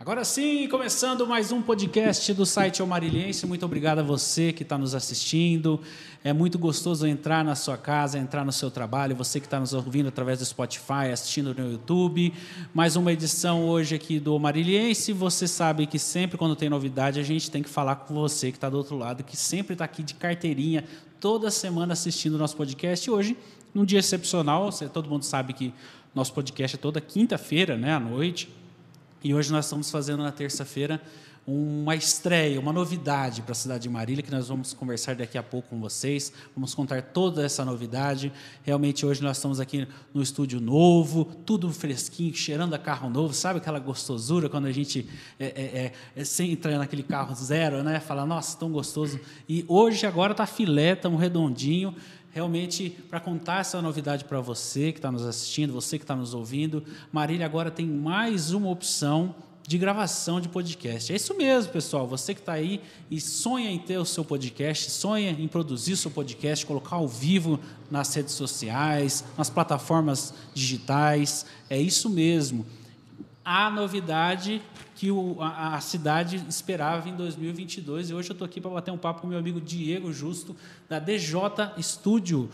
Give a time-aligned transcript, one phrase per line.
[0.00, 3.46] Agora sim, começando mais um podcast do site Almariliense.
[3.46, 5.78] Muito obrigado a você que está nos assistindo.
[6.24, 9.14] É muito gostoso entrar na sua casa, entrar no seu trabalho.
[9.14, 12.32] Você que está nos ouvindo através do Spotify, assistindo no YouTube.
[12.72, 15.12] Mais uma edição hoje aqui do Almariliense.
[15.12, 18.56] Você sabe que sempre quando tem novidade a gente tem que falar com você que
[18.56, 20.82] está do outro lado, que sempre está aqui de carteirinha,
[21.20, 23.10] toda semana assistindo o nosso podcast.
[23.10, 23.36] Hoje,
[23.74, 25.74] num dia excepcional, todo mundo sabe que
[26.14, 28.59] nosso podcast é toda quinta-feira, né, à noite
[29.22, 31.00] e hoje nós estamos fazendo na terça-feira
[31.46, 35.42] uma estreia, uma novidade para a cidade de Marília, que nós vamos conversar daqui a
[35.42, 36.32] pouco com vocês.
[36.54, 38.32] Vamos contar toda essa novidade.
[38.62, 43.34] Realmente hoje nós estamos aqui no estúdio novo, tudo fresquinho, cheirando a carro novo.
[43.34, 45.08] Sabe aquela gostosura quando a gente
[45.38, 47.98] é, é, é, é entra naquele carro zero, né?
[48.00, 49.18] Fala, nossa, tão gostoso.
[49.48, 51.94] E hoje agora está filé, estamos redondinho
[52.30, 56.34] realmente para contar essa novidade para você que está nos assistindo, você que está nos
[56.34, 56.84] ouvindo.
[57.12, 59.34] Marília agora tem mais uma opção
[59.66, 61.12] de gravação de podcast.
[61.12, 62.06] É isso mesmo, pessoal.
[62.08, 62.80] Você que está aí
[63.10, 67.06] e sonha em ter o seu podcast, sonha em produzir o seu podcast, colocar ao
[67.06, 71.46] vivo nas redes sociais, nas plataformas digitais.
[71.68, 72.66] É isso mesmo.
[73.44, 74.60] A novidade
[75.00, 78.10] que o, a, a, cidade esperava em 2022.
[78.10, 80.54] E hoje eu estou aqui para bater um papo com meu amigo Diego Justo,
[80.90, 81.40] da DJ
[81.80, 82.50] Studio.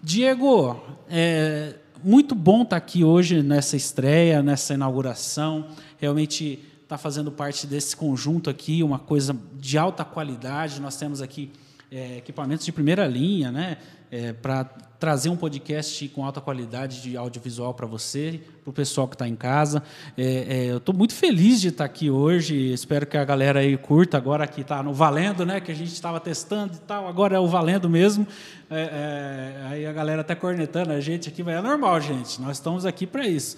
[0.00, 1.74] Diego, é
[2.04, 5.66] muito bom estar tá aqui hoje nessa estreia, nessa inauguração.
[5.98, 10.80] Realmente está fazendo parte desse conjunto aqui, uma coisa de alta qualidade.
[10.80, 11.50] Nós temos aqui
[11.90, 13.76] é, equipamentos de primeira linha, né?
[14.12, 14.64] É, para
[14.98, 19.26] trazer um podcast com alta qualidade de audiovisual para você, para o pessoal que está
[19.26, 19.82] em casa.
[20.18, 22.72] É, é, eu estou muito feliz de estar tá aqui hoje.
[22.72, 25.60] Espero que a galera aí curta agora que está no valendo, né?
[25.60, 27.08] Que a gente estava testando e tal.
[27.08, 28.26] Agora é o valendo mesmo.
[28.68, 32.40] É, é aí a galera até tá cornetando a gente aqui, mas é normal, gente.
[32.42, 33.56] Nós estamos aqui para isso.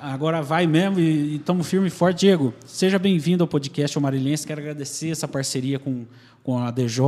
[0.00, 2.20] Agora vai mesmo e estamos firme e forte.
[2.20, 4.46] Diego, seja bem-vindo ao podcast O Marilhense.
[4.46, 6.04] Quero agradecer essa parceria com
[6.42, 7.02] com a DJ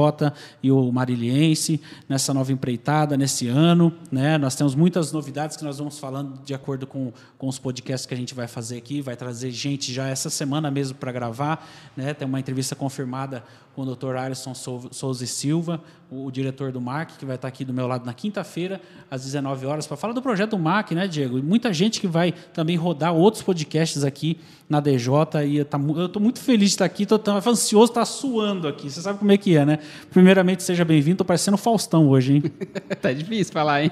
[0.63, 3.93] e o Mariliense nessa nova empreitada, nesse ano.
[4.11, 4.39] Né?
[4.39, 8.15] Nós temos muitas novidades que nós vamos falando de acordo com, com os podcasts que
[8.15, 9.01] a gente vai fazer aqui.
[9.01, 11.69] Vai trazer gente já essa semana mesmo para gravar.
[11.97, 12.15] Né?
[12.15, 13.45] Tem uma entrevista confirmada
[13.75, 14.17] com o Dr.
[14.17, 15.81] Alisson Souza e Silva,
[16.11, 18.81] o, diretor do MAC, que vai estar aqui do meu lado na quinta-feira,
[19.11, 21.39] às 19 horas, para falar do projeto do MAC, né, Diego?
[21.39, 25.13] E muita gente que vai também rodar outros podcasts aqui na DJ.
[25.47, 28.89] E tá, eu estou muito feliz de estar aqui, estou ansioso, está suando aqui.
[28.89, 29.79] Você sabe como é que é, né?
[30.11, 31.15] Primeiramente, seja bem-vindo.
[31.15, 32.43] Estou parecendo Faustão hoje, hein?
[33.03, 33.91] tá difícil falar, hein?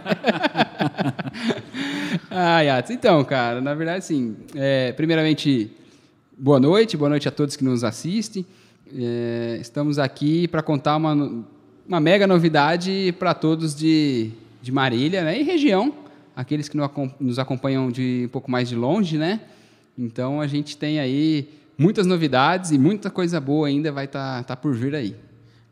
[2.31, 2.93] ah, Yates.
[2.93, 5.72] Então, cara, na verdade, assim, é, primeiramente,
[6.38, 8.47] boa noite, boa noite a todos que nos assistem.
[8.94, 11.44] É, estamos aqui para contar uma,
[11.88, 14.30] uma mega novidade para todos de,
[14.60, 15.94] de Marília né, e região,
[16.36, 16.76] aqueles que
[17.19, 19.41] nos acompanham de um pouco mais de longe, né?
[19.97, 21.48] Então a gente tem aí
[21.78, 25.16] muitas novidades e muita coisa boa ainda vai estar tá, tá por vir aí.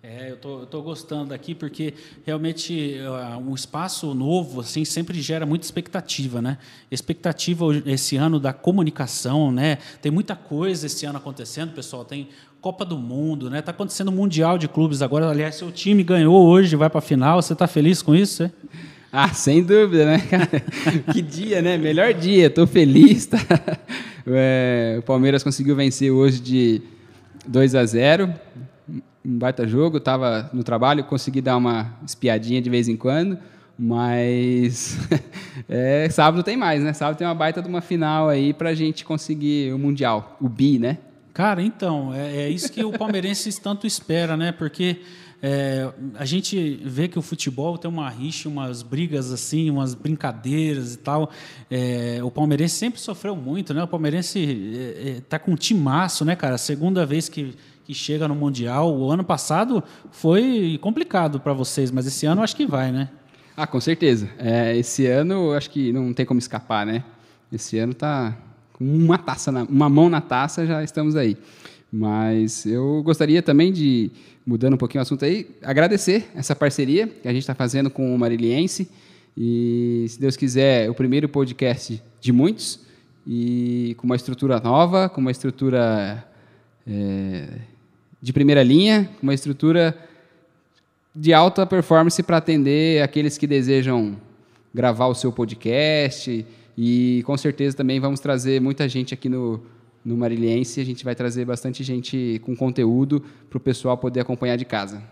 [0.02, 1.92] É, eu tô, tô gostando daqui porque
[2.24, 6.56] realmente uh, um espaço novo assim sempre gera muita expectativa, né?
[6.90, 9.76] Expectativa esse ano da comunicação, né?
[10.00, 12.02] Tem muita coisa esse ano acontecendo, pessoal.
[12.02, 12.28] Tem
[12.60, 13.62] Copa do Mundo, né?
[13.62, 15.30] Tá acontecendo Mundial de Clubes agora.
[15.30, 17.40] Aliás, seu time ganhou hoje, vai para a final.
[17.40, 18.42] Você está feliz com isso?
[18.42, 18.50] É?
[19.10, 20.46] Ah, sem dúvida, né, cara?
[21.10, 21.78] que dia, né?
[21.78, 22.48] Melhor dia.
[22.48, 23.24] Estou feliz.
[23.26, 23.38] Tá?
[24.26, 26.82] É, o Palmeiras conseguiu vencer hoje de
[27.46, 28.34] 2 a 0
[29.24, 29.96] um baita jogo.
[29.96, 33.38] Estava no trabalho, consegui dar uma espiadinha de vez em quando,
[33.78, 34.98] mas
[35.66, 36.92] é, sábado tem mais, né?
[36.92, 40.48] Sábado tem uma baita de uma final aí para a gente conseguir o Mundial, o
[40.48, 40.98] BI, né?
[41.40, 44.52] Cara, então, é, é isso que o palmeirense tanto espera, né?
[44.52, 44.98] Porque
[45.42, 50.92] é, a gente vê que o futebol tem uma rixa, umas brigas assim, umas brincadeiras
[50.92, 51.30] e tal.
[51.70, 53.82] É, o palmeirense sempre sofreu muito, né?
[53.82, 56.58] O palmeirense está é, é tá com um timaço, né, cara?
[56.58, 57.54] Segunda vez que,
[57.86, 58.94] que chega no Mundial.
[58.94, 63.08] O ano passado foi complicado para vocês, mas esse ano acho que vai, né?
[63.56, 64.28] Ah, com certeza.
[64.36, 67.02] É, esse ano acho que não tem como escapar, né?
[67.50, 68.36] Esse ano tá
[68.80, 71.36] uma taça, na, uma mão na taça, já estamos aí.
[71.92, 74.10] Mas eu gostaria também de,
[74.46, 78.14] mudando um pouquinho o assunto aí, agradecer essa parceria que a gente está fazendo com
[78.14, 78.88] o Mariliense.
[79.36, 82.80] E, se Deus quiser, o primeiro podcast de muitos,
[83.26, 86.24] e com uma estrutura nova, com uma estrutura
[86.86, 87.48] é,
[88.20, 89.96] de primeira linha, com uma estrutura
[91.14, 94.16] de alta performance para atender aqueles que desejam
[94.72, 96.46] gravar o seu podcast
[96.82, 99.62] e com certeza também vamos trazer muita gente aqui no,
[100.02, 100.80] no Mariliense.
[100.80, 105.02] A gente vai trazer bastante gente com conteúdo para o pessoal poder acompanhar de casa.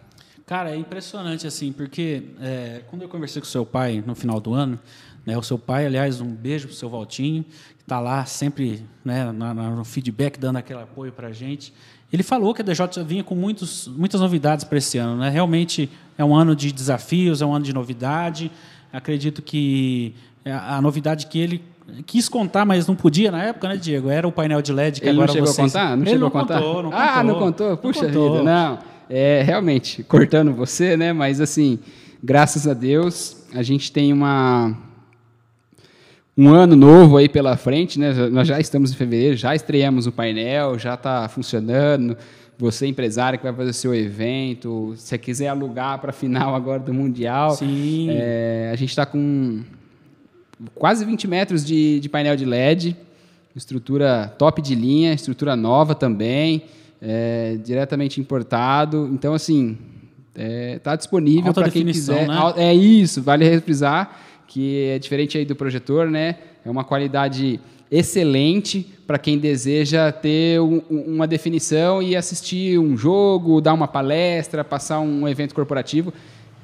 [0.47, 4.41] Cara, é impressionante assim, porque é, quando eu conversei com o seu pai no final
[4.41, 4.81] do ano,
[5.27, 7.45] né, o seu pai, aliás, um beijo para o seu Valtinho,
[7.77, 11.75] que está lá sempre né, no feedback, dando aquele apoio para a gente.
[12.11, 15.19] Ele falou que a DJ vinha com muitos, muitas novidades para esse ano.
[15.19, 15.29] Né?
[15.29, 18.51] Realmente é um ano de desafios, é um ano de novidade.
[18.91, 20.15] Acredito que
[20.53, 21.63] a novidade que ele
[22.07, 24.11] quis contar, mas não podia na época, né, Diego?
[24.11, 25.75] Era o painel de LED que ele agora não chegou vocês...
[25.75, 25.97] a contar?
[25.97, 26.61] Não ele chegou não a contar?
[26.61, 27.25] Contou, não ah, contou.
[27.25, 27.77] não contou?
[27.77, 28.33] Puxa não contou.
[28.33, 28.79] vida, não.
[29.11, 31.13] É, realmente, cortando você, né?
[31.13, 31.79] Mas assim,
[32.23, 34.77] graças a Deus, a gente tem uma
[36.37, 38.13] um ano novo aí pela frente, né?
[38.31, 42.17] Nós já estamos em fevereiro, já estreamos o painel, já está funcionando.
[42.59, 46.93] Você empresário que vai fazer seu evento, se quiser alugar para a final agora do
[46.93, 48.09] mundial, Sim.
[48.11, 49.63] é, a gente está com
[50.75, 52.97] quase 20 metros de, de painel de LED,
[53.55, 56.63] estrutura top de linha, estrutura nova também,
[57.01, 59.09] é, diretamente importado.
[59.13, 59.77] Então, assim,
[60.77, 62.27] está disponível Alta para quem quiser.
[62.29, 62.35] né?
[62.57, 66.37] É isso, vale refrisar que é diferente aí do projetor, né?
[66.65, 67.61] É uma qualidade
[67.91, 74.65] excelente para quem deseja ter um- uma definição e assistir um jogo, dar uma palestra,
[74.65, 76.13] passar um evento corporativo.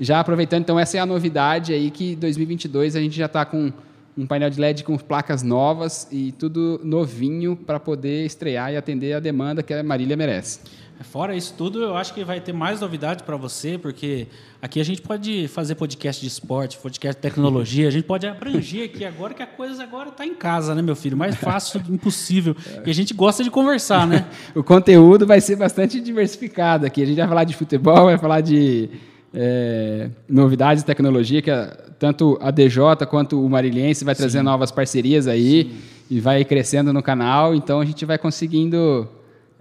[0.01, 3.73] Já aproveitando, então, essa é a novidade aí que 2022 a gente já está com
[4.17, 9.13] um painel de LED com placas novas e tudo novinho para poder estrear e atender
[9.13, 10.61] a demanda que a Marília merece.
[11.01, 14.29] Fora isso tudo, eu acho que vai ter mais novidade para você, porque
[14.63, 18.85] aqui a gente pode fazer podcast de esporte, podcast de tecnologia, a gente pode abranger
[18.85, 21.17] aqui agora que a coisa agora está em casa, né, meu filho?
[21.17, 22.57] Mais fácil impossível.
[22.87, 24.25] E a gente gosta de conversar, né?
[24.55, 27.03] o conteúdo vai ser bastante diversificado aqui.
[27.03, 28.89] A gente vai falar de futebol, vai falar de
[29.35, 34.71] é, novidades de tecnologia, que a- tanto a DJ quanto o Mariliense vai trazer novas
[34.71, 35.73] parcerias aí
[36.11, 37.55] e vai crescendo no canal.
[37.55, 39.09] Então a gente vai conseguindo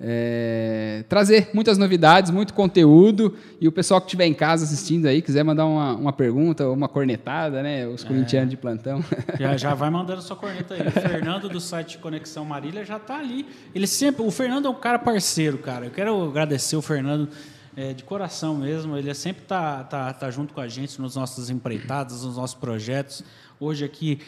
[0.05, 3.35] é, trazer muitas novidades, muito conteúdo.
[3.61, 6.73] E o pessoal que estiver em casa assistindo aí, quiser mandar uma, uma pergunta ou
[6.73, 7.87] uma cornetada, né?
[7.87, 9.03] Os corintianos de plantão.
[9.39, 10.87] Já, já vai mandando sua corneta aí.
[10.87, 13.45] O Fernando do site Conexão Marília já está ali.
[13.73, 15.85] Ele sempre, o Fernando é um cara parceiro, cara.
[15.85, 17.29] Eu quero agradecer o Fernando
[17.75, 18.97] é, de coração mesmo.
[18.97, 23.23] Ele sempre tá, tá, tá junto com a gente nos nossos empreitados, nos nossos projetos.
[23.59, 24.19] Hoje aqui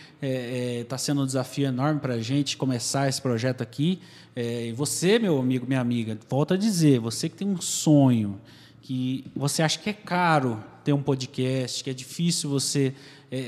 [0.82, 4.02] está sendo um desafio enorme para a gente começar esse projeto aqui.
[4.36, 8.40] É, e você, meu amigo, minha amiga, volto a dizer, você que tem um sonho,
[8.82, 12.94] que você acha que é caro ter um podcast, que é difícil você
[13.32, 13.42] é, é,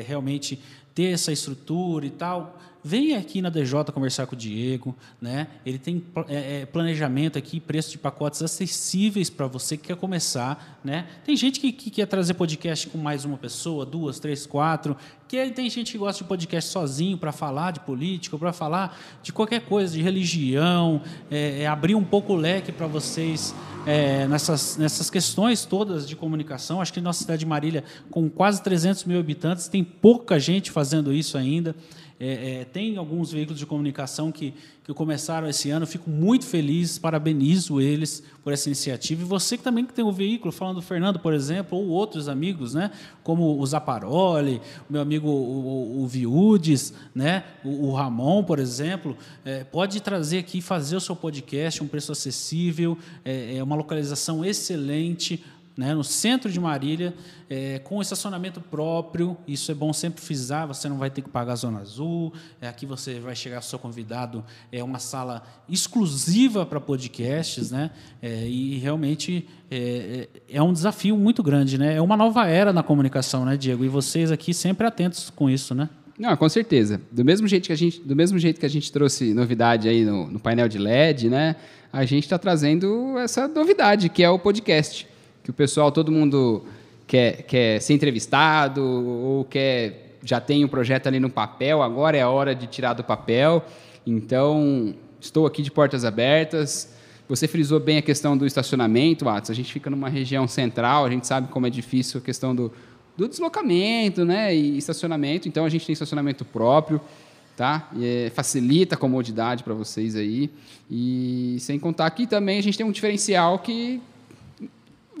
[0.00, 0.60] é, realmente
[0.94, 5.46] ter essa estrutura e tal, vem aqui na DJ conversar com o Diego, né?
[5.64, 10.80] Ele tem é, é, planejamento aqui, preço de pacotes acessíveis para você que quer começar,
[10.84, 11.06] né?
[11.24, 14.96] Tem gente que, que quer trazer podcast com mais uma pessoa, duas, três, quatro,
[15.28, 19.32] que tem gente que gosta de podcast sozinho para falar de política, para falar de
[19.32, 21.00] qualquer coisa, de religião,
[21.30, 23.54] é, é abrir um pouco o leque para vocês
[23.86, 26.80] é, nessas, nessas questões todas de comunicação.
[26.80, 31.12] Acho que nossa cidade de Marília, com quase 300 mil habitantes, tem pouca gente fazendo
[31.12, 31.74] isso ainda.
[32.24, 34.54] É, é, tem alguns veículos de comunicação que,
[34.84, 39.22] que começaram esse ano, fico muito feliz, parabenizo eles por essa iniciativa.
[39.22, 42.28] E você que também que tem um veículo, falando do Fernando, por exemplo, ou outros
[42.28, 42.92] amigos, né,
[43.24, 48.60] como o Zaparoli, o meu amigo o, o, o Viudes, né, o, o Ramon, por
[48.60, 53.74] exemplo, é, pode trazer aqui, fazer o seu podcast, um preço acessível, é, é uma
[53.74, 55.42] localização excelente,
[55.76, 57.14] né, no centro de Marília,
[57.48, 59.36] é, com estacionamento próprio.
[59.46, 60.66] Isso é bom sempre frisar.
[60.66, 62.32] Você não vai ter que pagar a zona azul.
[62.60, 64.44] É, aqui você vai chegar seu convidado.
[64.70, 67.90] É uma sala exclusiva para podcasts, né?
[68.20, 71.94] É, e realmente é, é, é um desafio muito grande, né?
[71.94, 73.84] É uma nova era na comunicação, né, Diego?
[73.84, 75.88] E vocês aqui sempre atentos com isso, né?
[76.18, 77.00] Não, com certeza.
[77.10, 80.04] Do mesmo jeito que a gente, do mesmo jeito que a gente trouxe novidade aí
[80.04, 81.56] no, no painel de LED, né?
[81.92, 85.06] A gente está trazendo essa novidade que é o podcast,
[85.42, 86.64] que o pessoal, todo mundo
[87.06, 91.82] quer, quer ser entrevistado ou quer já tem um projeto ali no papel.
[91.82, 93.64] Agora é a hora de tirar do papel.
[94.06, 96.94] Então estou aqui de portas abertas.
[97.28, 99.50] Você frisou bem a questão do estacionamento, Atos.
[99.50, 102.72] A gente fica numa região central, a gente sabe como é difícil a questão do,
[103.16, 105.48] do deslocamento, né, e estacionamento.
[105.48, 107.00] Então a gente tem estacionamento próprio,
[107.56, 107.88] tá?
[107.96, 110.50] E, é, facilita a comodidade para vocês aí.
[110.90, 114.00] E sem contar que também a gente tem um diferencial que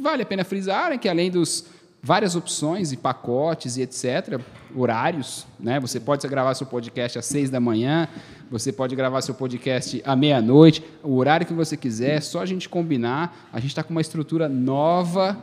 [0.00, 1.66] vale a pena frisar, que além dos
[2.02, 4.40] várias opções e pacotes e etc,
[4.74, 5.78] horários, né?
[5.78, 8.08] Você pode gravar seu podcast às seis da manhã,
[8.50, 12.46] você pode gravar seu podcast à meia-noite, o horário que você quiser, é só a
[12.46, 13.48] gente combinar.
[13.52, 15.38] A gente está com uma estrutura nova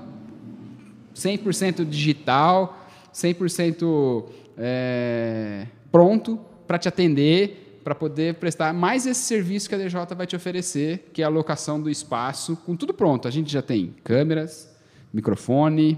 [1.15, 4.25] 100% digital, 100%
[4.58, 10.27] é, pronto para te atender, para poder prestar mais esse serviço que a DJ vai
[10.27, 13.27] te oferecer, que é a locação do espaço, com tudo pronto.
[13.27, 14.69] A gente já tem câmeras,
[15.12, 15.98] microfone,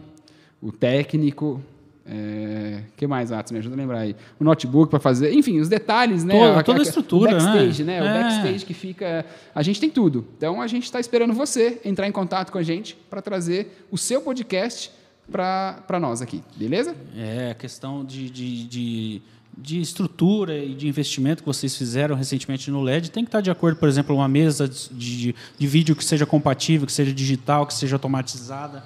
[0.62, 1.62] o técnico,
[2.05, 3.51] é, que mais, Atos?
[3.51, 4.15] Me ajuda a lembrar aí.
[4.39, 6.33] O notebook para fazer, enfim, os detalhes, né?
[6.33, 8.00] Toda, toda a estrutura, o backstage, né?
[8.00, 8.07] né?
[8.07, 8.10] É.
[8.10, 9.25] O backstage que fica.
[9.53, 10.25] A gente tem tudo.
[10.38, 13.98] Então a gente está esperando você entrar em contato com a gente para trazer o
[13.98, 14.93] seu podcast
[15.29, 16.95] para nós aqui, beleza?
[17.17, 19.21] É, a questão de, de, de,
[19.58, 23.51] de estrutura e de investimento que vocês fizeram recentemente no LED tem que estar de
[23.51, 27.65] acordo, por exemplo, uma mesa de, de, de vídeo que seja compatível, que seja digital,
[27.65, 28.84] que seja automatizada.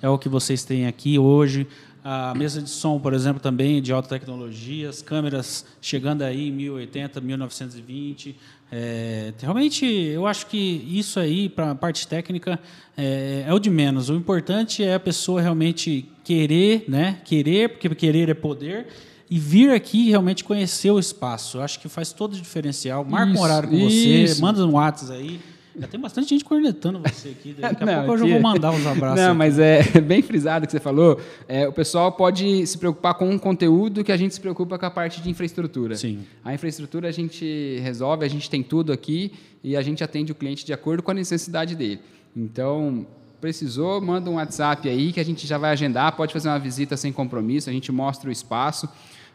[0.00, 1.66] É o que vocês têm aqui hoje.
[2.04, 6.52] A mesa de som, por exemplo, também de alta tecnologia, as câmeras chegando aí em
[6.52, 8.36] 1080, 1920.
[8.70, 10.56] É, realmente, eu acho que
[10.88, 12.58] isso aí, para a parte técnica,
[12.96, 14.08] é, é, o de menos.
[14.10, 17.20] O importante é a pessoa realmente querer, né?
[17.24, 18.86] Querer, porque querer é poder,
[19.30, 21.58] e vir aqui realmente conhecer o espaço.
[21.58, 23.04] Eu acho que faz todo o diferencial.
[23.04, 24.34] Marca Isso, um horário com isso.
[24.34, 25.40] você, manda um WhatsApp aí.
[25.78, 27.54] Já tem bastante gente cornetando você aqui.
[27.56, 29.20] Daqui a Não, pouco eu já vou mandar uns abraços.
[29.20, 29.38] Não, aqui.
[29.38, 31.20] mas é bem frisado o que você falou.
[31.46, 34.86] É, o pessoal pode se preocupar com um conteúdo que a gente se preocupa com
[34.86, 35.94] a parte de infraestrutura.
[35.94, 36.20] Sim.
[36.44, 39.32] A infraestrutura a gente resolve, a gente tem tudo aqui
[39.62, 42.00] e a gente atende o cliente de acordo com a necessidade dele.
[42.36, 43.06] Então,
[43.40, 46.16] precisou, manda um WhatsApp aí que a gente já vai agendar.
[46.16, 48.88] Pode fazer uma visita sem compromisso, a gente mostra o espaço.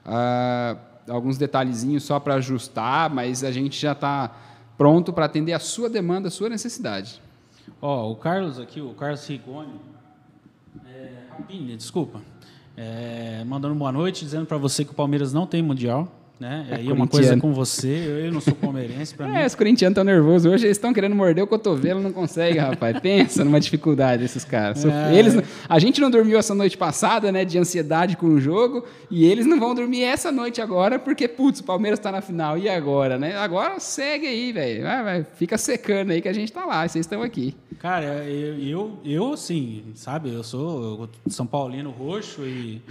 [0.05, 4.31] Ah, alguns detalhezinhos só para ajustar, mas a gente já está
[4.77, 7.21] pronto para atender a sua demanda, a sua necessidade.
[7.81, 9.79] Ó, o Carlos aqui, o Carlos Rigoni,
[10.85, 12.21] é, Rapini, desculpa,
[12.75, 16.67] é, mandando boa noite, dizendo para você que o Palmeiras não tem mundial, né?
[16.69, 19.37] É Aí é uma coisa com você, eu, não sou palmeirense, para mim.
[19.37, 20.51] É, os corintianos estão nervosos.
[20.51, 22.99] Hoje eles estão querendo morder o cotovelo, não conseguem, rapaz.
[22.99, 24.83] Pensa numa dificuldade esses caras.
[24.85, 25.15] É.
[25.15, 25.35] Eles,
[25.67, 29.45] a gente não dormiu essa noite passada, né, de ansiedade com o jogo, e eles
[29.45, 32.57] não vão dormir essa noite agora, porque, putz, o Palmeiras está na final.
[32.57, 33.37] E agora, né?
[33.37, 34.83] Agora segue aí, velho.
[34.83, 37.55] Vai, vai, fica secando aí que a gente tá lá, vocês estão aqui.
[37.79, 42.81] Cara, eu, eu, eu assim, sabe, eu sou São Paulino roxo e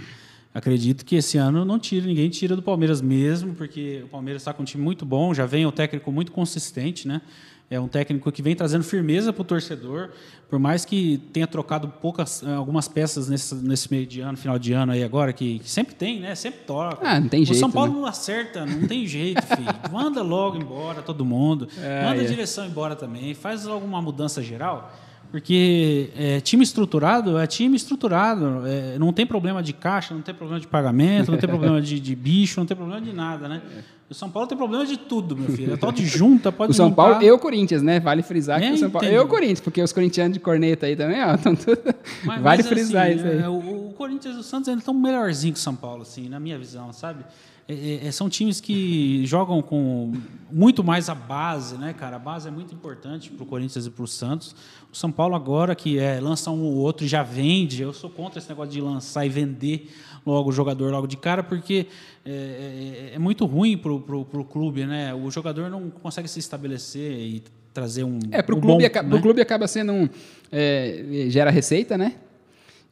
[0.53, 4.53] acredito que esse ano não tira, ninguém tira do Palmeiras mesmo, porque o Palmeiras está
[4.53, 7.21] com um time muito bom, já vem um técnico muito consistente, né?
[7.69, 10.11] É um técnico que vem trazendo firmeza para o torcedor,
[10.47, 14.59] por mais que tenha trocado poucas, eh, algumas peças nesse, nesse meio de ano, final
[14.59, 16.35] de ano aí agora, que, que sempre tem, né?
[16.35, 16.99] Sempre toca.
[17.01, 17.99] Ah, não tem o jeito, São Paulo né?
[17.99, 19.73] não acerta, não tem jeito, filho.
[19.91, 21.67] Manda logo embora todo mundo.
[21.79, 22.27] É, Manda a é.
[22.27, 23.33] direção embora também.
[23.33, 24.93] Faz alguma mudança geral.
[25.33, 28.61] Porque é, time estruturado é time estruturado.
[28.67, 31.99] É, não tem problema de caixa, não tem problema de pagamento, não tem problema de,
[31.99, 33.59] de bicho, não tem problema de nada, né?
[34.07, 35.73] O São Paulo tem problema de tudo, meu filho.
[35.73, 37.01] É tal de junta, pode O São juntar.
[37.03, 37.99] Paulo e o Corinthians, né?
[37.99, 39.07] Vale frisar que É, o São Paulo.
[39.07, 41.81] e o Corinthians, porque os corintianos de corneta aí também, ó, estão tudo.
[42.23, 43.39] Mas- vale mas, frisar assim, isso aí.
[43.39, 46.29] é, o, o Corinthians e o Santos ainda estão melhorzinho que o São Paulo, assim,
[46.29, 47.23] na minha visão, sabe?
[47.67, 50.11] É, é, são times que jogam com
[50.51, 52.17] muito mais a base, né, cara?
[52.17, 54.53] A base é muito importante para o Corinthians e para o Santos.
[54.91, 57.81] O São Paulo agora que é, lança um ou outro e já vende.
[57.81, 59.89] Eu sou contra esse negócio de lançar e vender
[60.25, 61.87] logo o jogador logo de cara, porque
[62.25, 65.13] é, é- é muito ruim para o clube, né?
[65.13, 67.43] O jogador não consegue se estabelecer e
[67.73, 69.21] trazer um É, pro um clube, bom, aca- né?
[69.21, 70.09] clube acaba sendo um.
[70.51, 72.15] é, gera receita, né?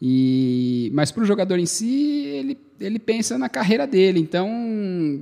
[0.02, 4.20] E, mas para o jogador em si, ele, ele pensa na carreira dele.
[4.20, 4.50] Então,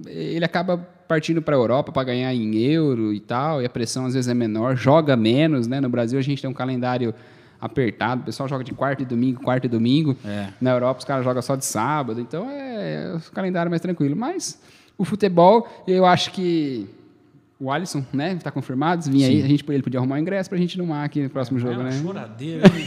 [0.07, 4.05] ele acaba partindo para a Europa para ganhar em euro e tal, e a pressão
[4.05, 5.81] às vezes é menor, joga menos, né?
[5.81, 7.13] No Brasil a gente tem um calendário
[7.59, 10.15] apertado, o pessoal joga de quarta e domingo, quarta e domingo.
[10.23, 10.49] É.
[10.61, 14.15] Na Europa os caras jogam só de sábado, então é o calendário mais tranquilo.
[14.15, 14.61] Mas
[14.97, 16.87] o futebol, eu acho que
[17.59, 20.57] o Alisson, né, tá confirmado, vinha aí, a gente, ele podia arrumar um ingresso pra
[20.57, 21.91] gente mar aqui no próximo É jogo, uma né?
[21.91, 22.85] choradeira, hein?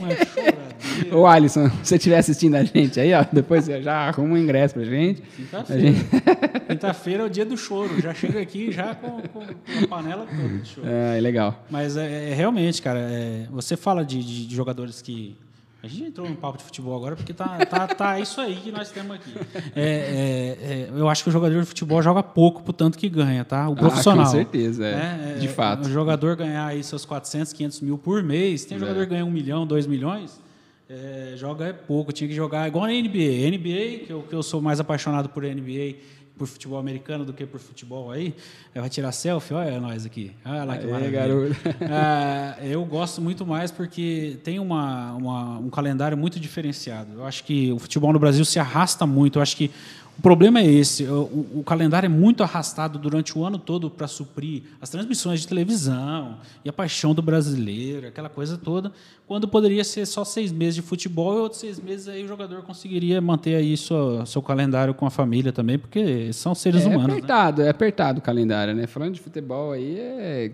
[0.00, 0.65] uma choradeira.
[1.12, 4.38] Ô Alisson, se você estiver assistindo a gente aí, ó, depois você já arruma um
[4.38, 5.22] ingresso pra gente.
[5.22, 5.82] A Quinta-feira.
[5.82, 6.06] gente...
[6.68, 8.00] Quinta-feira é o dia do choro.
[8.00, 10.86] Já chega aqui já com, com, a panela toda de choro.
[10.88, 11.64] É, legal.
[11.70, 15.36] Mas é, é realmente, cara, é, você fala de, de- de jogadores que.
[15.82, 18.72] A gente entrou no papo de futebol agora porque tá, tá, tá isso aí que
[18.72, 19.32] nós temos aqui.
[19.76, 23.08] É, é, é, eu acho que o jogador de futebol joga pouco pro tanto que
[23.08, 23.68] ganha, tá?
[23.68, 24.24] O profissional.
[24.24, 24.96] Ah, com certeza, é.
[24.96, 25.36] né?
[25.38, 25.86] De fato.
[25.86, 28.64] O jogador ganhar aí seus 400, 500 mil por mês.
[28.64, 30.40] Tem jogador que ganha um milhão, dois milhões.
[30.88, 32.12] É, joga é pouco.
[32.12, 33.50] Tinha que jogar igual na NBA.
[33.50, 35.94] NBA, que eu, que eu sou mais apaixonado por NBA
[36.38, 38.34] por futebol americano do que por futebol aí.
[38.74, 39.54] Vai tirar selfie?
[39.54, 40.32] Olha nós aqui.
[40.44, 41.18] Olha lá que Aê, maravilha.
[41.18, 41.56] garoto.
[41.90, 47.14] Ah, eu gosto muito mais porque tem uma, uma- um calendário muito diferenciado.
[47.14, 49.38] Eu acho que o futebol no Brasil se arrasta muito.
[49.38, 49.70] Eu acho que
[50.18, 51.04] o problema é esse.
[51.04, 55.48] O, o calendário é muito arrastado durante o ano todo para suprir as transmissões de
[55.48, 58.90] televisão e a paixão do brasileiro, aquela coisa toda,
[59.26, 62.62] quando poderia ser só seis meses de futebol e outros seis meses aí o jogador
[62.62, 67.06] conseguiria manter aí sua, seu calendário com a família também, porque são seres É humanos.
[67.08, 67.12] né?
[67.14, 68.86] apertado, é apertado o calendário, né?
[68.86, 70.50] Falando de futebol aí, é...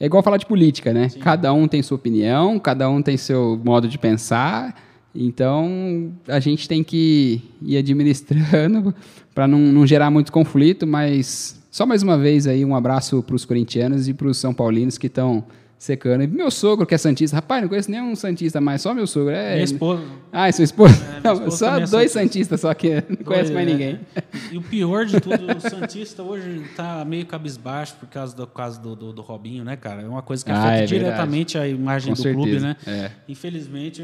[0.00, 1.08] é igual falar de política, né?
[1.20, 4.89] Cada um tem sua opinião, cada um tem seu modo de pensar.
[5.14, 8.94] Então, a gente tem que ir administrando
[9.34, 13.34] para não, não gerar muito conflito, mas só mais uma vez aí um abraço para
[13.34, 15.44] os corintianos e para os são paulinos que estão
[15.80, 16.22] secando.
[16.22, 19.30] E meu sogro, que é Santista, rapaz, não conheço nenhum Santista mais, só meu sogro.
[19.34, 20.02] É, Minha esposa.
[20.30, 20.94] Ah, é sua esposa?
[21.16, 22.20] É, Não, esposa só é dois Santista.
[22.20, 23.72] Santistas, só que não conhece mais É.
[23.72, 24.00] ninguém.
[24.52, 28.80] E o pior de tudo, o Santista hoje está meio cabisbaixo por causa do, caso
[28.80, 30.02] do, do, do Robinho, né, cara?
[30.02, 30.98] É uma coisa que Ah, afeta verdade.
[30.98, 32.66] diretamente a imagem Com do clube, certeza.
[32.66, 32.76] né?
[32.86, 33.10] É.
[33.26, 34.02] Infelizmente,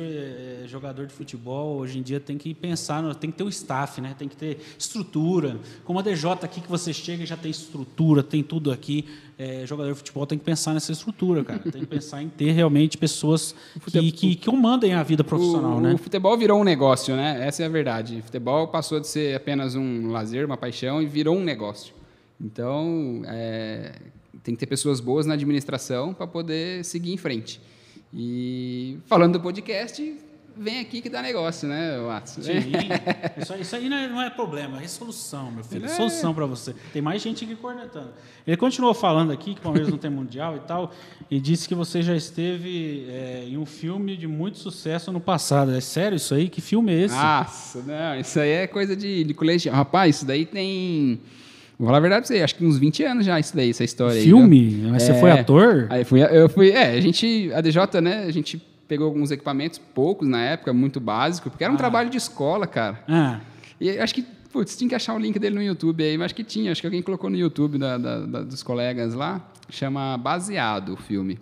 [0.66, 4.14] jogador de futebol hoje em dia tem que pensar, tem que ter o staff, né?
[4.18, 5.56] Tem que ter estrutura.
[5.84, 9.04] Como a DJ aqui que você chega e já tem estrutura, tem tudo aqui.
[9.66, 11.60] Jogador de futebol tem que pensar nessa estrutura, cara.
[11.70, 13.54] Tem que pensar em ter realmente pessoas
[13.90, 15.94] que, que, que comandem a vida profissional, o, né?
[15.94, 17.46] o futebol virou um negócio, né?
[17.46, 18.18] Essa é a verdade.
[18.18, 21.94] O futebol passou de ser apenas um lazer, uma paixão, e virou um negócio.
[22.40, 23.92] Então, é,
[24.42, 27.60] tem que ter pessoas boas na administração para poder seguir em frente.
[28.12, 30.16] E falando do podcast,
[30.58, 32.42] vem aqui que dá negócio, né, Watson?
[32.42, 32.52] Sim,
[33.40, 35.84] isso, aí- isso aí não é, não é problema, é solução, meu filho.
[35.84, 36.74] É solução para você.
[36.92, 38.10] Tem mais gente aqui cornetando.
[38.46, 40.92] Ele continuou falando aqui que o Palmeiras não tem mundial e tal,
[41.30, 45.72] e disse que você já esteve é, em um filme de muito sucesso no passado.
[45.74, 46.48] É sério isso aí?
[46.48, 47.14] Que filme é esse?
[47.14, 49.74] Nossa, não, isso aí é coisa de, de colegial.
[49.74, 51.20] Rapaz, isso daí tem.
[51.78, 53.84] Vou falar a verdade pra você, acho que uns 20 anos já isso daí, essa
[53.84, 54.24] história aí.
[54.24, 54.68] filme?
[54.70, 54.88] viu?
[54.90, 55.20] Mas você É.
[55.20, 55.86] foi ator?
[55.90, 59.78] Aí fui, eu fui, é, a gente, a DJ, né, a gente pegou alguns equipamentos,
[59.78, 63.02] poucos na época, muito básico, porque era um trabalho de escola, cara.
[63.08, 63.40] Ah,
[63.80, 66.34] E acho que, putz, tinha que achar o link dele no YouTube aí, mas acho
[66.34, 70.16] que tinha, acho que alguém colocou no YouTube da- da- da- dos colegas lá, chama
[70.16, 71.38] Baseado o filme.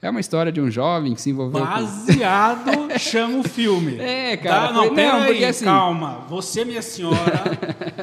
[0.00, 1.66] É uma história de um jovem que se envolveu com...
[1.66, 3.98] baseado chama o filme.
[3.98, 4.72] É, cara, Tá?
[4.72, 6.20] Não, foi- pera não, aí, assim- calma.
[6.28, 7.18] Você, minha senhora,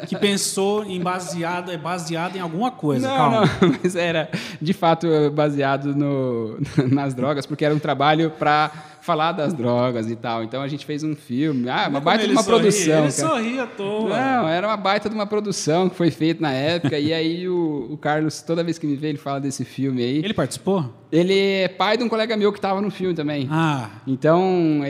[0.05, 3.07] que pensou em baseado, é baseado em alguma coisa.
[3.07, 3.41] Não, calma.
[3.61, 4.29] não, mas era
[4.61, 6.59] de fato baseado no,
[6.91, 8.71] nas drogas, porque era um trabalho para
[9.05, 10.43] falar das drogas e tal.
[10.43, 12.57] Então a gente fez um filme, ah, uma Como baita de uma sorri?
[12.59, 13.03] produção.
[13.03, 13.12] Ele cara.
[13.12, 14.09] sorri à toa.
[14.09, 16.97] Não, era uma baita de uma produção que foi feita na época.
[16.97, 20.17] e aí o, o Carlos, toda vez que me vê, ele fala desse filme aí.
[20.17, 20.91] Ele participou?
[21.12, 23.47] Ele é pai de um colega meu que estava no filme também.
[23.50, 24.81] Ah, Então,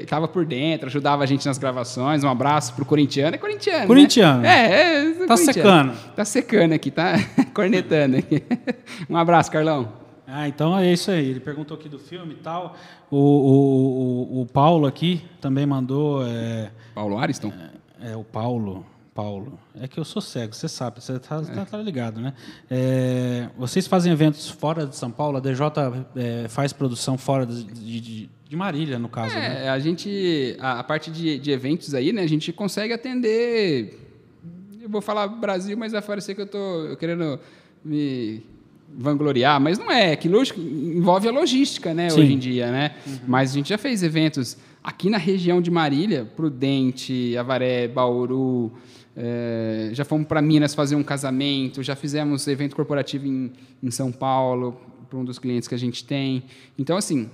[0.00, 2.22] estava por dentro, ajudava a gente nas gravações.
[2.22, 3.34] Um abraço pro corintiano.
[3.34, 4.40] É corintiano, Corintiano.
[4.42, 4.70] né?
[4.70, 5.42] É, é Tá corintiano.
[5.44, 5.92] secando.
[6.14, 7.14] Tá secando aqui, tá
[7.54, 8.42] cornetando aqui.
[9.08, 10.01] Um abraço, Carlão.
[10.34, 11.28] Ah, então é isso aí.
[11.28, 12.74] Ele perguntou aqui do filme e tal.
[13.10, 16.26] O, o, o, o Paulo aqui também mandou.
[16.26, 17.52] É, Paulo Ariston?
[18.00, 18.86] é, o Paulo.
[19.14, 19.58] Paulo.
[19.78, 22.32] É que eu sou cego, você sabe, você tá, tá- tá ligado, né?
[22.70, 25.36] É, vocês fazem eventos fora de São Paulo?
[25.36, 25.66] A DJ
[26.16, 28.00] é, faz produção fora de, de,
[28.48, 29.64] de- Marília, no caso, né?
[29.64, 33.98] É, a gente, a, a parte de, de eventos aí, né, a gente consegue atender.
[34.80, 37.38] Eu vou falar Brasil, mas vai parecer que eu tô querendo
[37.84, 38.42] me
[38.96, 42.20] vangloriar, mas não é, que lógico, envolve a logística, né, Sim.
[42.20, 42.94] hoje em dia, né?
[43.26, 48.72] Mas a gente já fez eventos aqui na região de Marília, Prudente, Avaré, Bauru,
[49.16, 53.52] é, já fomos para Minas fazer um casamento, já fizemos evento corporativo em,
[53.82, 56.44] em São Paulo para um dos clientes que a gente tem.
[56.78, 57.28] Então, assim,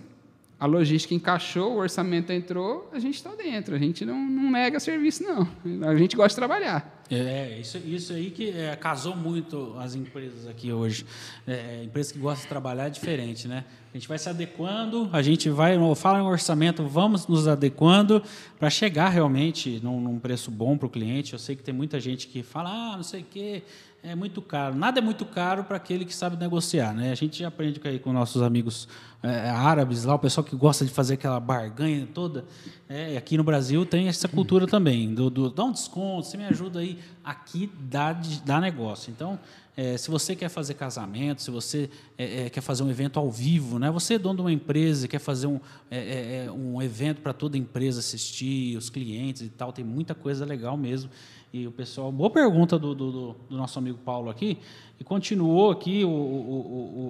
[0.59, 3.77] a logística encaixou, o orçamento entrou, a gente está dentro.
[3.77, 5.49] A gente não, não nega serviço, não.
[5.89, 6.98] A gente gosta de trabalhar.
[7.11, 11.07] É, isso, isso aí que é, casou muito as empresas aqui hoje.
[11.47, 13.65] É, empresas que gostam de trabalhar é diferente, né?
[13.99, 18.23] A gente vai se adequando, a gente vai, fala em orçamento, vamos nos adequando
[18.57, 21.33] para chegar realmente num, num preço bom para o cliente.
[21.33, 23.65] Eu sei que tem muita gente que fala, ah, não sei o quê,
[24.01, 24.77] é muito caro.
[24.77, 27.11] Nada é muito caro para aquele que sabe negociar, né?
[27.11, 28.87] A gente aprende aí com nossos amigos
[29.21, 32.45] é, árabes lá, o pessoal que gosta de fazer aquela barganha toda.
[32.89, 36.45] É, aqui no Brasil tem essa cultura também, do, do dá um desconto, você me
[36.45, 37.01] ajuda aí.
[37.25, 39.11] Aqui dá, dá negócio.
[39.11, 39.41] Então,
[39.81, 41.89] é, se você quer fazer casamento, se você
[42.19, 43.89] é, é, quer fazer um evento ao vivo, né?
[43.93, 47.33] você é dono de uma empresa, quer fazer um, é, é, é, um evento para
[47.33, 51.09] toda a empresa assistir, os clientes e tal, tem muita coisa legal mesmo.
[51.53, 54.59] E o pessoal, boa pergunta do, do, do- nosso amigo Paulo aqui.
[55.01, 56.13] E continuou aqui o, o,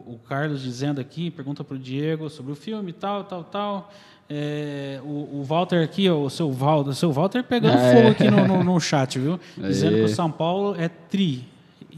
[0.07, 3.90] o, o- Carlos dizendo aqui, pergunta para o Diego sobre o filme, tal, tal, tal.
[4.31, 7.94] É, o, o Walter aqui, o seu Walter, o seu Walter pegando É.
[7.96, 9.40] fogo aqui no, no, no chat, viu?
[9.57, 10.04] Dizendo Aê.
[10.04, 11.44] que o São Paulo é tri.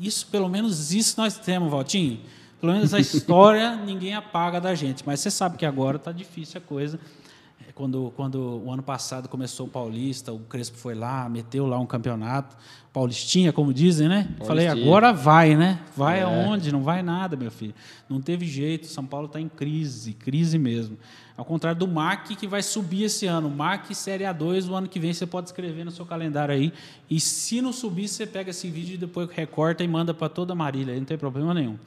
[0.01, 2.21] Isso, pelo menos isso nós temos, Valtinho.
[2.61, 5.03] Pelo menos a história ninguém apaga da gente.
[5.05, 6.99] Mas você sabe que agora está difícil a coisa.
[7.81, 11.87] Quando, quando o ano passado começou o Paulista, o Crespo foi lá, meteu lá um
[11.87, 12.55] campeonato.
[12.93, 14.29] Paulistinha, como dizem, né?
[14.45, 14.73] Falei, Paulistinha.
[14.87, 15.79] agora vai, né?
[15.97, 16.23] Vai É.
[16.25, 16.71] aonde?
[16.71, 17.73] Não vai nada, meu filho.
[18.07, 20.99] Não teve jeito, São Paulo está em crise, crise mesmo.
[21.39, 23.49] Ao contrário do MAC, que vai subir esse ano.
[23.49, 26.75] MAC Série A2, o ano que vem você pode escrever no seu calendário aí.
[27.09, 30.53] E se não subir, você pega esse vídeo e depois recorta e manda para toda
[30.53, 31.79] a Marília, não tem problema nenhum.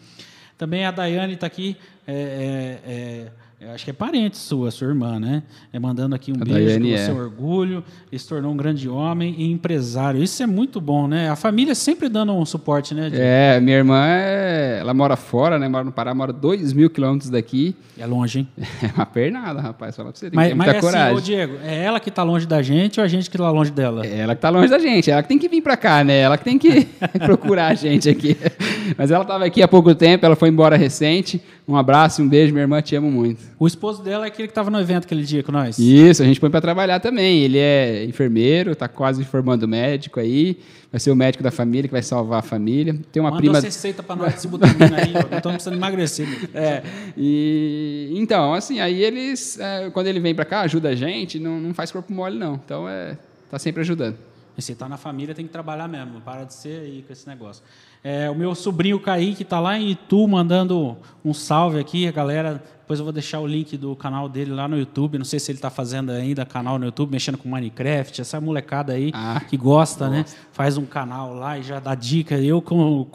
[0.58, 1.78] Também a Daiane está aqui.
[2.08, 3.32] É, é, é,
[3.65, 5.43] eu acho que é parente sua, sua irmã, né?
[5.71, 7.06] É mandando aqui um A beijo Daiane com o é.
[7.06, 7.84] seu orgulho.
[8.12, 10.21] Ele se tornou um grande homem e empresário.
[10.21, 11.30] Isso é muito bom, né?
[11.30, 13.10] A família sempre dando um suporte, né?
[13.10, 13.23] Diego?
[13.26, 15.67] É, minha irmã, é, ela mora fora, né?
[15.69, 17.76] Mora no Pará, mora 2 mil quilômetros daqui.
[17.97, 18.47] É longe, hein?
[18.84, 19.95] É uma pernada, rapaz.
[19.95, 21.17] Fala pra você, tem que Mas, ter mas muita é assim, coragem.
[21.17, 23.71] ô Diego, é ela que está longe da gente ou a gente que está longe
[23.71, 24.06] dela?
[24.06, 26.19] É ela que tá longe da gente, ela que tem que vir pra cá, né?
[26.19, 26.86] Ela que tem que
[27.23, 28.36] procurar a gente aqui.
[28.97, 31.41] Mas ela tava aqui há pouco tempo, ela foi embora recente.
[31.65, 33.41] Um abraço, um beijo, minha irmã, te amo muito.
[33.58, 35.80] O esposo dela é aquele que estava no evento aquele dia com nós.
[35.80, 37.39] Isso, a gente põe pra trabalhar também.
[37.39, 40.60] Ele é enfermeiro, tá quase formando médico aí.
[40.91, 42.99] Vai ser o médico da família que vai salvar a família.
[43.12, 43.54] Tem uma Manda prima.
[43.54, 45.19] uma receita para nós de cibutamina aí, ó.
[45.38, 46.28] Estamos precisando emagrecer.
[46.28, 46.43] meu.
[46.54, 46.84] É,
[47.17, 51.60] e então, assim, aí eles, é, quando ele vem pra cá, ajuda a gente, não,
[51.60, 52.56] não faz corpo mole, não.
[52.56, 53.17] Então, é,
[53.49, 54.17] tá sempre ajudando.
[54.58, 56.21] E se tá na família, tem que trabalhar mesmo.
[56.21, 57.63] Para de ser aí com esse negócio.
[58.04, 62.62] É, o meu sobrinho Kaique tá lá em Itu mandando um salve aqui, a galera.
[62.80, 65.18] Depois eu vou deixar o link do canal dele lá no YouTube.
[65.18, 68.20] Não sei se ele está fazendo ainda canal no YouTube, mexendo com Minecraft.
[68.20, 70.26] Essa molecada aí Ah, que gosta, né?
[70.52, 72.38] Faz um canal lá e já dá dica.
[72.38, 72.62] Eu,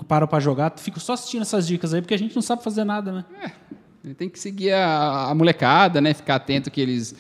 [0.09, 2.85] paro para jogar, fico só assistindo essas dicas aí, porque a gente não sabe fazer
[2.85, 3.24] nada, né?
[4.03, 6.14] Ele Tem que seguir a, a molecada, né?
[6.14, 7.14] Ficar atento que eles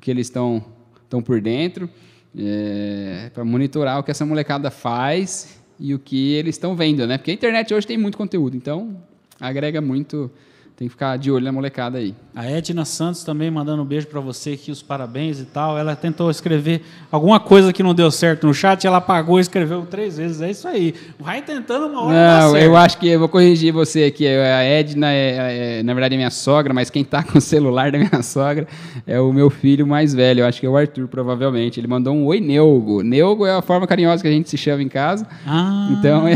[0.00, 0.64] que eles estão
[1.02, 1.90] estão por dentro,
[2.38, 7.18] é, para monitorar o que essa molecada faz e o que eles estão vendo, né?
[7.18, 8.96] Porque a internet hoje tem muito conteúdo, então
[9.40, 10.30] agrega muito.
[10.78, 12.14] Tem que ficar de olho na molecada aí.
[12.36, 15.76] A Edna Santos também mandando um beijo para você aqui, os parabéns e tal.
[15.76, 19.84] Ela tentou escrever alguma coisa que não deu certo no chat, ela apagou e escreveu
[19.90, 20.40] três vezes.
[20.40, 20.94] É isso aí.
[21.18, 24.24] Vai tentando uma hora Não, eu acho que eu vou corrigir você aqui.
[24.24, 27.90] A Edna é, é, na verdade, é minha sogra, mas quem tá com o celular
[27.90, 28.68] da minha sogra
[29.04, 30.42] é o meu filho mais velho.
[30.42, 31.80] Eu acho que é o Arthur, provavelmente.
[31.80, 33.02] Ele mandou um oi, Neugo.
[33.02, 35.26] Neugo é a forma carinhosa que a gente se chama em casa.
[35.44, 36.34] Ah, Então, é-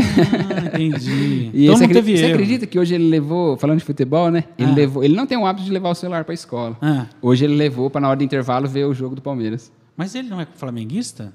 [0.65, 1.49] entendi.
[1.53, 4.43] E então você, não acredita, você acredita que hoje ele levou, falando de futebol, né?
[4.57, 4.75] Ele, Ah.
[4.75, 6.77] levou, ele não tem o hábito de levar o celular para a escola.
[6.81, 9.71] Ah, Hoje ele levou para na hora do intervalo ver o jogo do Palmeiras.
[9.95, 11.31] mas ele não é flamenguista?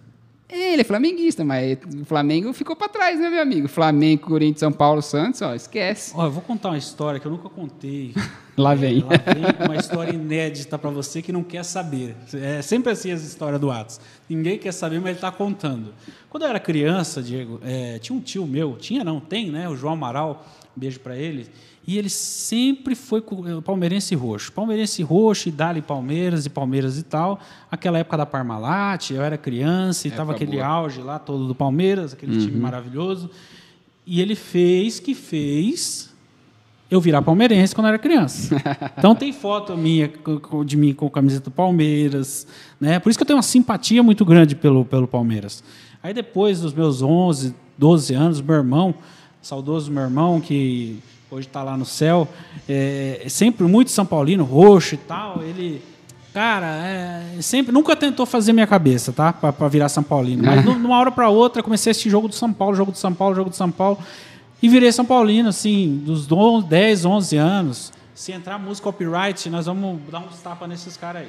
[0.51, 3.69] Ele é flamenguista, mas o Flamengo ficou para trás, né, meu amigo?
[3.69, 6.13] Flamengo, Corinthians, São Paulo, Santos, ó, esquece.
[6.17, 8.15] Ó, eu vou contar uma história que eu nunca contei.
[8.57, 9.01] Lá vem.
[9.01, 12.17] Lá vem uma história inédita para você que não quer saber.
[12.33, 14.01] É sempre assim as histórias do Atos.
[14.27, 15.93] Ninguém quer saber, mas ele está contando.
[16.31, 19.69] Quando eu era criança, Diego, é, tinha um tio meu, tinha não, tem, né?
[19.69, 21.47] O João Amaral, um beijo para ele.
[21.89, 24.53] E ele sempre foi eh, palmeirense roxo.
[24.53, 27.41] Palmeirense roxo, e Dali Palmeiras e Palmeiras e tal.
[27.71, 30.67] Aquela época da Parmalat, eu era criança e estava aquele boa.
[30.67, 33.31] auge lá todo do Palmeiras, aquele time maravilhoso.
[34.07, 36.15] E ele fez que fez
[36.91, 38.55] eu virar palmeirense quando era criança.
[38.99, 40.13] Então tem foto minha
[40.67, 42.47] de mim com a camiseta do Palmeiras,
[42.79, 42.99] né?
[42.99, 45.65] Por isso que eu tenho uma simpatia muito grande pelo, pelo Palmeiras.
[46.03, 48.95] Aí depois dos meus 11, 12 anos, meu irmão,
[49.41, 52.29] saudoso meu irmão que hoje está lá no céu,
[52.69, 55.83] é, sempre muito São Paulino, roxo e tal, ele
[56.33, 59.33] Cara, é, sempre nunca tentou fazer minha cabeça, tá?
[59.33, 60.45] Pra virar São Paulino.
[60.45, 62.99] Mas de uma hora pra outra, comecei a assistir jogo do São Paulo, jogo do
[62.99, 63.99] São Paulo, jogo do São Paulo.
[64.63, 67.93] E virei São Paulino, assim, dos 12, 10, 11 anos.
[68.15, 71.29] Se entrar música copyright, nós vamos dar uns tapas nesses caras aí.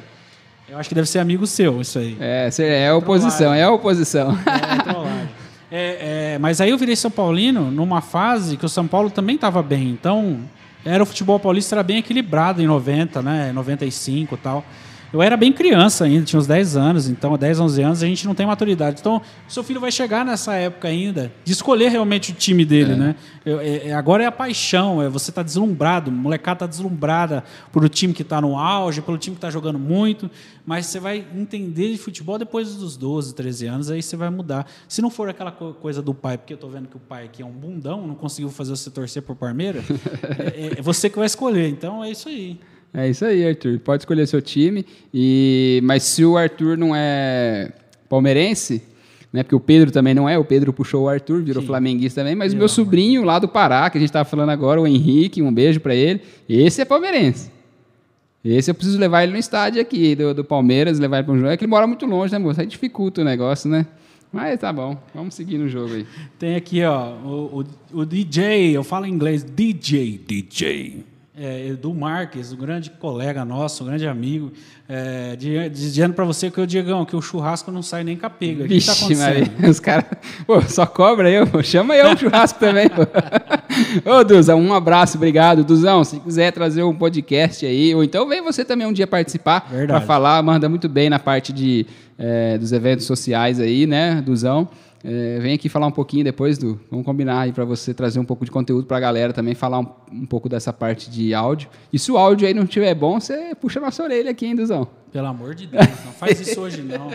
[0.68, 2.16] Eu acho que deve ser amigo seu, isso aí.
[2.20, 4.38] É, é oposição, é oposição.
[4.46, 5.30] É, trollagem.
[5.72, 9.36] É, é, mas aí eu virei São Paulino numa fase que o São Paulo também
[9.36, 9.90] estava bem.
[9.90, 10.40] Então,
[10.84, 13.52] era o futebol paulista era bem equilibrado em 90, né?
[13.54, 14.66] 95 e tal.
[15.12, 18.28] Eu era bem criança ainda, tinha uns 10 anos, então, 10, 11 anos, a gente
[18.28, 18.98] não tem maturidade.
[19.00, 19.18] Então,
[19.48, 23.16] o seu filho vai chegar nessa época ainda de escolher realmente o time dele, né?
[23.44, 27.44] Eu- é- é- agora é a paixão, é você tá deslumbrado, o molecada tá deslumbrada
[27.72, 30.30] por o time que está no auge, pelo time que está jogando muito,
[30.64, 34.68] mas você vai entender de futebol depois dos 12, 13 anos, aí você vai mudar.
[34.88, 37.26] Se não for aquela co- coisa do pai, porque eu tô vendo que o pai
[37.26, 39.84] aqui é um bundão, não conseguiu fazer você torcer por Palmeiras,
[40.56, 41.68] é, é você que vai escolher.
[41.68, 42.60] Então é isso aí.
[42.94, 43.80] É isso aí, Arthur.
[43.80, 44.86] Pode escolher seu time.
[45.14, 47.72] E mas se o Arthur não é
[48.10, 48.82] palmeirense,
[49.32, 49.44] né?
[49.44, 50.38] Porque o Pedro também não é.
[50.38, 51.68] O Pedro puxou o Arthur, virou Sim.
[51.68, 52.36] flamenguista também.
[52.36, 52.70] Mas o Meu amor.
[52.70, 55.94] sobrinho lá do Pará, que a gente estava falando agora, o Henrique, um beijo para
[55.94, 56.22] ele.
[56.48, 57.52] Esse é palmeirense.
[58.44, 61.38] Esse eu preciso levar ele no estádio aqui do, do Palmeiras, levar ele para um
[61.38, 61.50] jogo.
[61.50, 62.60] É que ele mora muito longe, né, moço?
[62.60, 63.86] Aí dificulta o negócio, né?
[64.32, 66.06] Mas tá bom, vamos seguir no jogo aí.
[66.40, 67.62] Tem aqui, ó, o,
[67.94, 71.04] o- o DJ, eu falo em inglês, DJ, DJ.
[71.42, 74.52] É, Edu Marques, um grande colega nosso, um grande amigo,
[74.90, 78.66] é, di- dizendo para você que o Diegão, que o churrasco não sai nem capega.
[78.66, 79.52] O que, tá Vixe, acontecendo?
[79.52, 80.06] Maria, os caras.
[80.46, 81.64] Pô, só cobra eu, pô.
[81.64, 83.04] Chama eu pro churrasco também, pô.
[84.12, 85.64] Ô, Duzão, um abraço, obrigado.
[85.64, 89.62] Duzão, se quiser trazer um podcast aí, ou então vem você também um dia participar
[89.88, 91.86] para falar, manda muito bem na parte de,
[92.18, 94.68] eh, dos eventos sociais aí, né, Duzão.
[95.04, 96.80] É, vem aqui falar um pouquinho depois do.
[96.92, 99.80] Vamos combinar aí para você trazer um pouco de conteúdo para a galera também, falar
[99.80, 101.70] um, um, pouco dessa parte de áudio.
[101.92, 104.88] E se o áudio aí não estiver bom, você puxa nossa orelha aqui, hein, Duzão?
[105.10, 107.08] Pelo amor de Deus, não faz isso hoje não.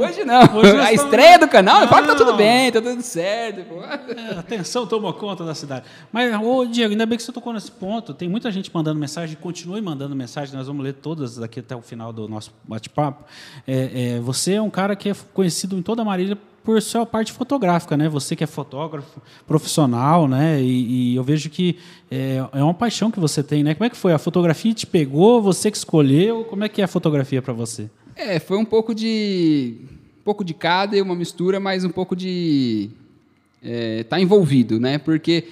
[0.00, 0.56] hoje não.
[0.56, 3.60] Hoje a estreia do canal, não, fala que tá tudo bem, tá tudo certo.
[4.16, 5.84] É, atenção, tomou conta da cidade.
[6.12, 8.14] Mas, ô, Diego, ainda bem que você tocou nesse ponto.
[8.14, 11.82] Tem muita gente mandando mensagem, continue mandando mensagem, nós vamos ler todas daqui até o
[11.82, 13.24] final do nosso bate-papo.
[13.66, 17.04] É, é, você é um cara que é conhecido em toda a Marília por sua
[17.04, 18.08] parte fotográfica, né?
[18.08, 20.62] Você que é fotógrafo profissional, né?
[20.62, 21.76] E, e, eu vejo que
[22.10, 23.74] é, é uma paixão que você tem, né?
[23.74, 24.12] Como é que foi?
[24.12, 25.42] A fotografia te pegou?
[25.42, 26.44] Você que escolheu?
[26.44, 27.90] Como é que é a fotografia para você?
[28.14, 29.76] É, foi um pouco de
[30.20, 32.90] um pouco de cada e uma mistura, mas um pouco de
[33.62, 34.98] é, tá envolvido, né?
[34.98, 35.48] Porque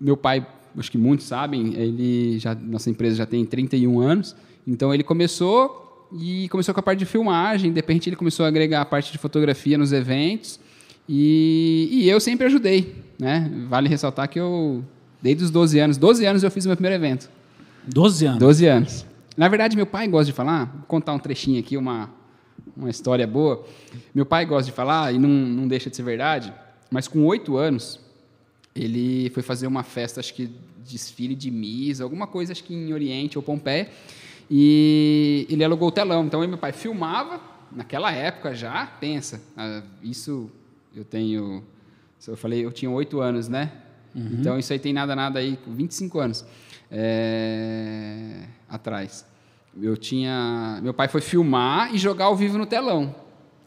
[0.00, 0.44] meu pai,
[0.76, 4.34] acho que muitos sabem, ele já nossa empresa já tem 31 anos,
[4.66, 8.48] então ele começou e começou com a parte de filmagem, de repente ele começou a
[8.48, 10.58] agregar a parte de fotografia nos eventos,
[11.08, 13.50] e, e eu sempre ajudei, né?
[13.68, 14.84] Vale ressaltar que eu,
[15.20, 17.30] desde os 12 anos, 12 anos eu fiz o meu primeiro evento.
[17.86, 18.38] 12 anos?
[18.38, 19.06] 12 anos.
[19.36, 22.10] Na verdade, meu pai gosta de falar, vou contar um trechinho aqui, uma,
[22.76, 23.64] uma história boa.
[24.14, 26.52] Meu pai gosta de falar, e não, não deixa de ser verdade,
[26.90, 27.98] mas com 8 anos,
[28.74, 30.50] ele foi fazer uma festa, acho que
[30.84, 33.88] desfile de Miss, alguma coisa, acho que em Oriente ou Pompeia,
[34.50, 36.24] e ele alugou o telão.
[36.24, 39.40] Então, meu pai filmava, naquela época já, pensa,
[40.02, 40.50] isso
[40.94, 41.62] eu tenho,
[42.26, 43.70] eu falei, eu tinha oito anos, né?
[44.12, 44.38] Uhum.
[44.40, 46.44] Então, isso aí tem nada, nada aí, 25 anos
[46.90, 49.24] é, atrás.
[49.80, 53.14] Eu tinha, meu pai foi filmar e jogar ao vivo no telão.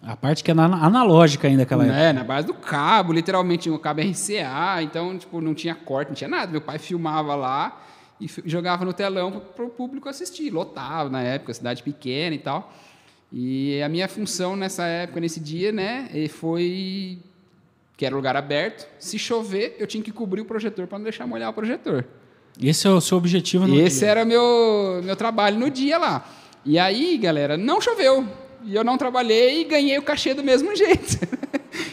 [0.02, 1.98] A parte que é analógica ainda aquela época.
[1.98, 6.16] É, na base do cabo, literalmente, o cabo RCA, então, tipo, não tinha corte, não
[6.16, 6.52] tinha nada.
[6.52, 7.82] Meu pai filmava lá
[8.26, 10.50] e jogava no telão para o público assistir.
[10.50, 12.74] Lotava na época, cidade pequena e tal.
[13.32, 17.18] E a minha função nessa época, nesse dia, né, foi
[17.98, 18.88] que era lugar aberto.
[19.00, 22.06] Se chover, eu tinha que cobrir o projetor para não deixar molhar o projetor.
[22.62, 24.10] Esse é o seu objetivo no Esse dia.
[24.10, 26.28] era meu meu trabalho no dia lá.
[26.64, 28.28] E aí, galera, não choveu.
[28.64, 31.18] E eu não trabalhei e ganhei o cachê do mesmo jeito.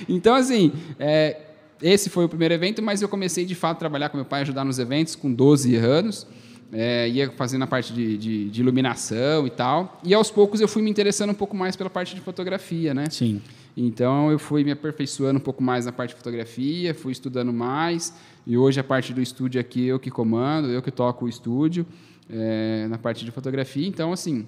[0.09, 1.37] então, assim, é,
[1.83, 4.43] esse foi o primeiro evento, mas eu comecei de fato a trabalhar com meu pai,
[4.43, 6.27] ajudar nos eventos com 12 anos.
[6.73, 10.01] É, ia fazendo a parte de, de, de, iluminação e tal.
[10.05, 13.11] E aos poucos eu fui me interessando um pouco mais pela parte de fotografia, né?
[13.11, 13.43] Sim.
[13.77, 18.15] Então eu fui me aperfeiçoando um pouco mais na parte de fotografia, fui estudando mais.
[18.47, 21.85] E hoje a parte do estúdio aqui eu que comando, eu que toco o estúdio
[22.29, 23.87] é, na parte de fotografia.
[23.87, 24.47] Então, assim,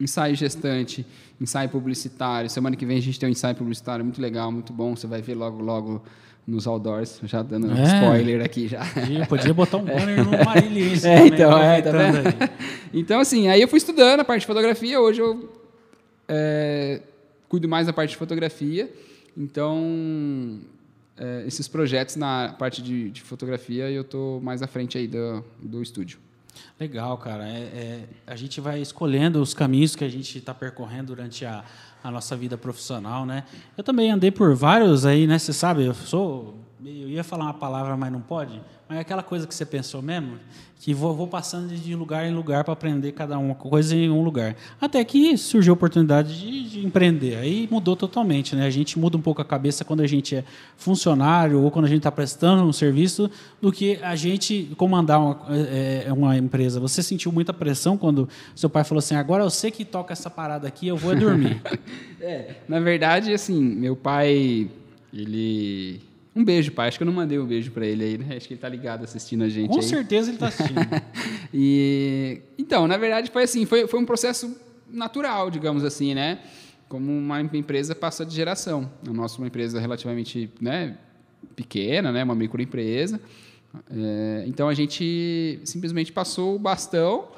[0.00, 1.04] ensaio gestante,
[1.40, 2.48] ensaio publicitário.
[2.48, 4.94] Semana que vem a gente tem um ensaio publicitário muito legal, muito bom.
[4.94, 6.02] Você vai ver logo, logo
[6.48, 7.82] nos outdoors, já dando é.
[7.82, 8.82] spoiler aqui já.
[8.82, 11.90] Podia, podia botar um banner no Mariliense é, então, é, tá
[12.92, 15.52] Então, assim, aí eu fui estudando a parte de fotografia, hoje eu
[16.26, 17.02] é,
[17.50, 18.90] cuido mais da parte de fotografia,
[19.36, 20.58] então
[21.18, 25.44] é, esses projetos na parte de, de fotografia eu estou mais à frente aí do,
[25.62, 26.18] do estúdio.
[26.78, 27.48] Legal, cara.
[27.48, 31.64] É, é, a gente vai escolhendo os caminhos que a gente está percorrendo durante a,
[32.02, 33.44] a nossa vida profissional, né?
[33.76, 35.38] Eu também andei por vários aí, né?
[35.38, 38.60] Você sabe, eu sou, eu ia falar uma palavra, mas não pode.
[38.88, 40.38] Mas é aquela coisa que você pensou mesmo,
[40.78, 44.22] que vou, vou passando de lugar em lugar para aprender cada uma coisa em um
[44.22, 44.54] lugar.
[44.80, 47.36] Até que surgiu a oportunidade de, de, empreender.
[47.36, 48.64] Aí mudou totalmente, né?
[48.64, 50.44] A gente muda um pouco a cabeça quando a gente é
[50.76, 53.28] funcionário ou quando a gente está prestando um serviço
[53.60, 56.78] do que a gente comandar uma, é, é, uma empresa.
[56.78, 60.30] Você sentiu muita pressão quando seu pai falou assim: agora eu sei que toca essa
[60.30, 61.60] parada aqui, eu vou dormir.
[62.22, 64.70] é, na verdade, assim, meu pai,
[65.12, 66.07] ele
[66.38, 66.86] um beijo, pai.
[66.86, 68.36] Acho que eu não mandei um beijo para ele aí, né?
[68.36, 69.70] Acho que ele tá ligado assistindo a gente.
[69.70, 69.82] Com aí.
[69.82, 70.78] certeza ele está assistindo.
[71.52, 74.56] e então, na verdade, foi assim, foi, foi um processo
[74.88, 76.38] natural, digamos assim, né?
[76.88, 78.88] Como uma empresa passa de geração.
[79.04, 80.96] A nossa é uma empresa relativamente, né,
[81.56, 83.20] pequena, né, uma microempresa.
[83.90, 87.28] É, então a gente simplesmente passou o bastão,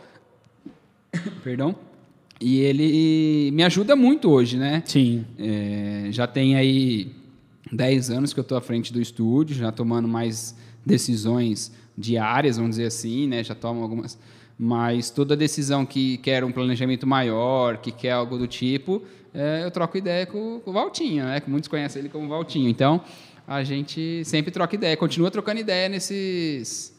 [1.43, 1.75] perdão,
[2.41, 4.83] e ele me ajuda muito hoje, né?
[4.85, 5.25] Sim.
[5.39, 7.20] É, já tem aí
[7.73, 12.73] 10 anos que eu estou à frente do estúdio, já tomando mais decisões diárias, vamos
[12.73, 13.45] dizer assim, né?
[13.45, 14.19] Já tomo algumas.
[14.59, 19.03] Mas toda decisão que quer um planejamento maior, que quer algo do tipo,
[19.33, 21.41] é, eu troco ideia com, com, o Valtinho, né?
[21.41, 22.69] Que muitos conhecem ele como Valtinho.
[22.69, 23.01] Então,
[23.47, 26.95] a gente sempre troca ideia, continua trocando ideia nesses,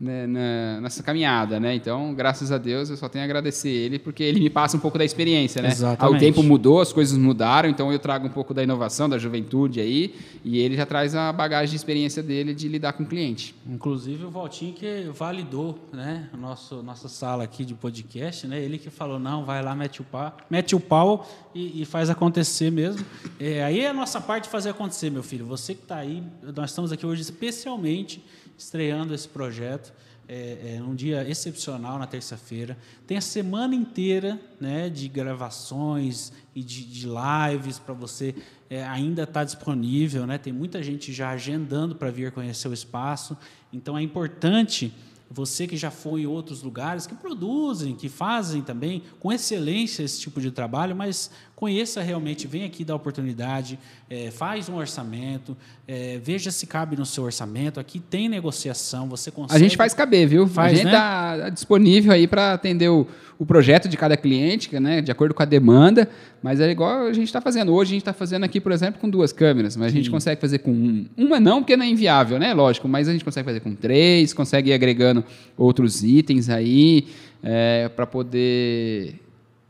[0.00, 1.74] né, na, nessa caminhada, né?
[1.74, 4.80] Então, graças a Deus, eu só tenho a agradecer ele, porque ele me passa um
[4.80, 5.70] pouco da experiência, né?
[5.70, 6.16] Exatamente.
[6.16, 9.80] O tempo mudou, as coisas mudaram, então eu trago um pouco da inovação, da juventude
[9.80, 13.56] aí, e ele já traz a bagagem de experiência dele de lidar com o cliente.
[13.66, 18.62] Inclusive o Valtinho que validou, né, nosso, nossa sala aqui de podcast, né?
[18.62, 22.08] Ele que falou não, vai lá, mete o pau, mete o pau e, e faz
[22.08, 23.04] acontecer mesmo.
[23.40, 25.44] É, aí é a nossa parte de fazer acontecer, meu filho.
[25.46, 26.22] Você que está aí,
[26.54, 28.22] nós estamos aqui hoje especialmente
[28.58, 29.92] estreando esse projeto.
[30.30, 32.76] É, é um dia excepcional na terça-feira.
[33.06, 38.34] Tem a semana inteira né, de gravações e de, de lives para você
[38.68, 40.26] é, ainda estar tá disponível.
[40.26, 40.36] Né?
[40.36, 43.38] Tem muita gente já agendando para vir conhecer o espaço.
[43.72, 44.92] Então é importante
[45.30, 50.20] você que já foi em outros lugares, que produzem, que fazem também com excelência esse
[50.20, 55.56] tipo de trabalho, mas conheça realmente, vem aqui dar oportunidade, é, faz um orçamento,
[55.88, 57.80] é, veja se cabe no seu orçamento.
[57.80, 59.56] Aqui tem negociação, você consegue.
[59.56, 60.46] A gente faz caber, viu?
[60.46, 61.50] Faz, a gente está né?
[61.50, 65.44] disponível aí para atender o, o projeto de cada cliente, né, de acordo com a
[65.44, 66.08] demanda.
[66.40, 67.74] Mas é igual a gente está fazendo.
[67.74, 70.40] Hoje a gente está fazendo aqui, por exemplo, com duas câmeras, mas a gente consegue
[70.40, 71.06] fazer com um.
[71.16, 72.54] Uma não, porque não é inviável, né?
[72.54, 75.24] Lógico, mas a gente consegue fazer com três, consegue ir agregando
[75.56, 77.08] outros itens aí
[77.42, 79.16] é, para poder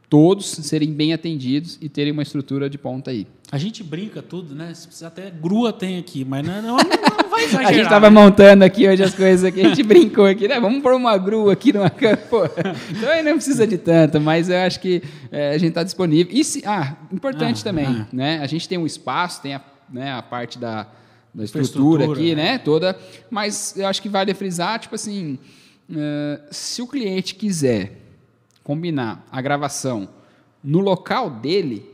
[0.09, 3.27] todos serem bem atendidos e terem uma estrutura de ponta aí.
[3.51, 4.73] A gente brinca tudo, né?
[4.75, 7.67] Se precisar até grua tem aqui, mas não, não, não vai exagerar.
[7.69, 8.21] a gente estava né?
[8.21, 10.61] montando aqui hoje as coisas aqui, a gente brincou aqui, né?
[10.61, 11.91] Vamos pôr uma grua aqui numa
[12.29, 15.83] Pô, então aí não precisa de tanto, mas eu acho que é, a gente está
[15.83, 16.35] disponível.
[16.35, 18.07] E se, ah, importante ah, também, ah.
[18.13, 18.41] né?
[18.41, 20.87] A gente tem um espaço, tem a, né, a parte da,
[21.35, 22.59] da estrutura, estrutura aqui, né?
[22.59, 22.99] Toda,
[23.31, 25.39] mas eu acho que vale frisar, tipo assim,
[25.89, 27.98] uh, se o cliente quiser
[28.69, 30.07] combinar a gravação
[30.63, 31.91] no local dele,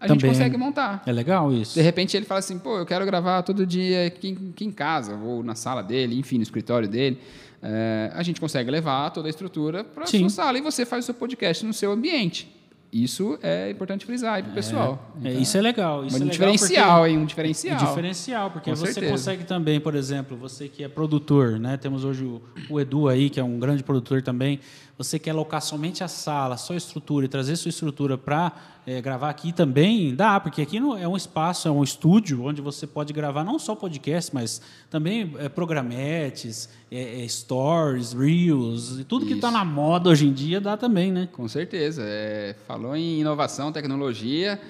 [0.00, 1.02] a Também gente consegue montar.
[1.04, 1.74] É legal isso.
[1.74, 5.16] De repente ele fala assim, pô, eu quero gravar todo dia aqui, aqui em casa,
[5.16, 7.20] ou na sala dele, enfim, no escritório dele.
[7.62, 11.04] É, a gente consegue levar toda a estrutura para a sua sala e você faz
[11.04, 12.56] o seu podcast no seu ambiente.
[12.90, 15.12] Isso é importante frisar aí para o pessoal.
[15.22, 16.06] É, então, isso é legal.
[16.06, 17.18] Isso um é diferencial, hein?
[17.18, 17.82] Um diferencial.
[17.82, 19.12] Um diferencial, porque Com você certeza.
[19.12, 21.76] consegue também, por exemplo, você que é produtor, né?
[21.76, 22.40] Temos hoje o,
[22.70, 24.58] o Edu aí, que é um grande produtor também
[24.98, 28.52] você quer alocar somente a sala, só a estrutura e trazer sua estrutura para
[28.84, 32.84] é, gravar aqui também, dá, porque aqui é um espaço, é um estúdio onde você
[32.84, 39.28] pode gravar não só podcast, mas também é, programetes, é, stories, reels, e tudo Isso.
[39.28, 41.28] que está na moda hoje em dia dá também, né?
[41.30, 42.02] Com certeza.
[42.04, 44.60] É, falou em inovação, tecnologia,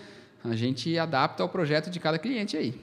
[0.45, 2.75] a gente adapta ao projeto de cada cliente aí.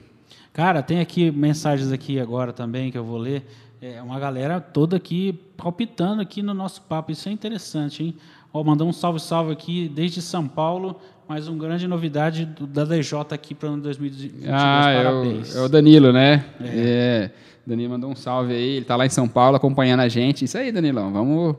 [0.52, 3.46] Cara, tem aqui mensagens aqui agora também que eu vou ler.
[3.94, 7.12] É uma galera toda aqui palpitando aqui no nosso papo.
[7.12, 8.16] Isso é interessante, hein?
[8.52, 10.98] Ó, mandou um salve, salve aqui desde São Paulo.
[11.28, 14.48] Mais uma grande novidade do, da DJ aqui para o ano 2022.
[14.48, 15.54] Ah, Parabéns.
[15.54, 16.44] É o, é o Danilo, né?
[16.60, 16.66] É.
[16.66, 17.30] é.
[17.64, 18.70] Danilo mandou um salve aí.
[18.70, 20.44] Ele está lá em São Paulo acompanhando a gente.
[20.44, 21.12] Isso aí, Danilão.
[21.12, 21.54] Vamos,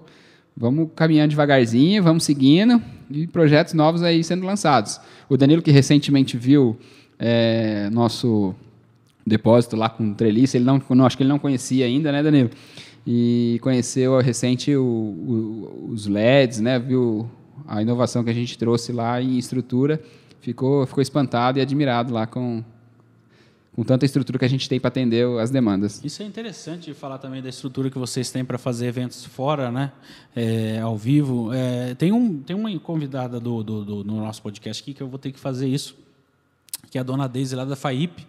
[0.56, 5.00] vamos caminhando devagarzinho, vamos seguindo e projetos novos aí sendo lançados.
[5.30, 6.78] O Danilo que recentemente viu
[7.18, 8.54] é, nosso
[9.28, 10.58] depósito lá com treliça.
[10.58, 12.50] Ele não, não, acho que ele não conhecia ainda, né, Danilo?
[13.06, 16.80] E conheceu recente o, o, os LEDs, né?
[16.80, 17.30] Viu
[17.68, 20.02] a inovação que a gente trouxe lá em estrutura.
[20.42, 22.64] Ficou, ficou espantado e admirado lá com,
[23.76, 26.04] com tanta estrutura que a gente tem para atender as demandas.
[26.04, 29.92] Isso é interessante falar também da estrutura que vocês têm para fazer eventos fora, né?
[30.36, 31.52] É, ao vivo.
[31.54, 35.08] É, tem, um, tem uma convidada do, do, do, no nosso podcast aqui que eu
[35.08, 35.96] vou ter que fazer isso,
[36.90, 38.26] que é a dona Deise lá da FAIP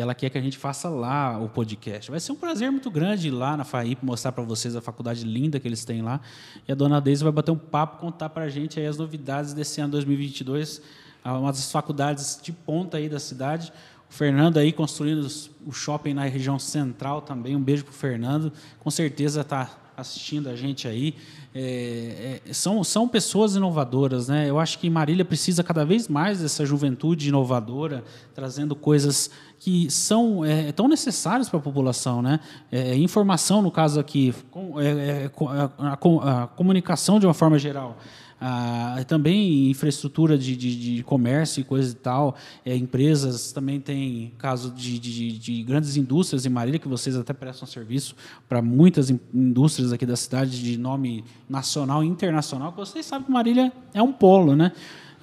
[0.00, 2.10] ela quer que a gente faça lá o podcast.
[2.10, 5.24] Vai ser um prazer muito grande ir lá na FAIP, mostrar para vocês a faculdade
[5.24, 6.20] linda que eles têm lá.
[6.66, 9.80] E a dona Deise vai bater um papo, contar para a gente as novidades desse
[9.82, 10.80] ano 2022,
[11.24, 13.70] uma das faculdades de ponta aí da cidade.
[14.10, 15.26] O Fernando aí construindo
[15.66, 17.54] o shopping na região central também.
[17.54, 18.52] Um beijo para o Fernando.
[18.80, 21.14] Com certeza está assistindo a gente aí.
[21.54, 24.28] É, é, são, são pessoas inovadoras.
[24.28, 24.48] Né?
[24.48, 30.44] Eu acho que Marília precisa cada vez mais dessa juventude inovadora, trazendo coisas que são
[30.44, 32.22] é, tão necessárias para a população.
[32.22, 32.40] Né?
[32.70, 37.58] É, informação, no caso aqui, com, é, é, a, a, a comunicação de uma forma
[37.58, 37.98] geral.
[38.44, 42.34] Ah, também infraestrutura de, de, de, comércio e coisa e tal.
[42.66, 47.32] É, empresas também tem caso de, de, de, grandes indústrias em Marília, que vocês até
[47.32, 48.16] prestam serviço
[48.48, 52.74] para muitas indústrias aqui da cidade de nome nacional e internacional.
[52.76, 54.72] Vocês sabem que Marília é um polo, né?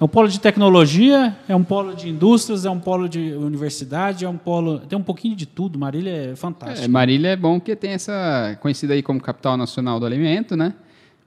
[0.00, 4.24] É um polo de tecnologia, é um polo de indústrias, é um polo de universidade,
[4.24, 4.78] é um polo.
[4.78, 5.78] Tem um pouquinho de tudo.
[5.78, 6.86] Marília é fantástico.
[6.86, 8.56] É, Marília é bom porque tem essa.
[8.62, 10.72] conhecida aí como capital nacional do alimento, né?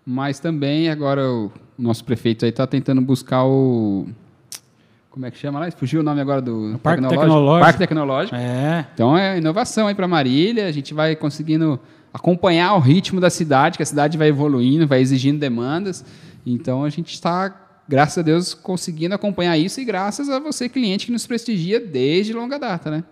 [0.03, 4.07] Mas também agora o nosso prefeito aí está tentando buscar o.
[5.09, 5.71] Como é que chama lá?
[5.71, 7.65] Fugiu o nome agora do o Parque Tecnológico.
[7.65, 8.36] Parque Tecnológico.
[8.36, 8.87] É.
[8.93, 10.67] Então é inovação aí para Marília.
[10.67, 11.79] A gente vai conseguindo
[12.13, 16.06] acompanhar o ritmo da cidade, que a cidade vai evoluindo, vai exigindo demandas.
[16.45, 17.56] Então a gente está,
[17.87, 22.33] graças a Deus, conseguindo acompanhar isso e graças a você, cliente, que nos prestigia desde
[22.33, 23.04] longa data, né?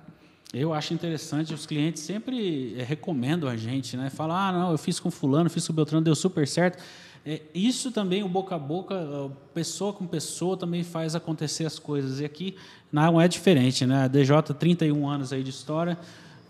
[0.54, 4.10] Eu acho interessante, os clientes sempre é, recomendam a gente, né?
[4.10, 6.84] Falam, ah, não, eu fiz com fulano, fiz com Beltrano, deu super certo.
[7.26, 12.20] É, isso também, o boca a boca, pessoa com pessoa, também faz acontecer as coisas.
[12.20, 12.56] E aqui
[12.92, 14.04] não é diferente, né?
[14.04, 15.98] A DJ, 31 anos aí de história,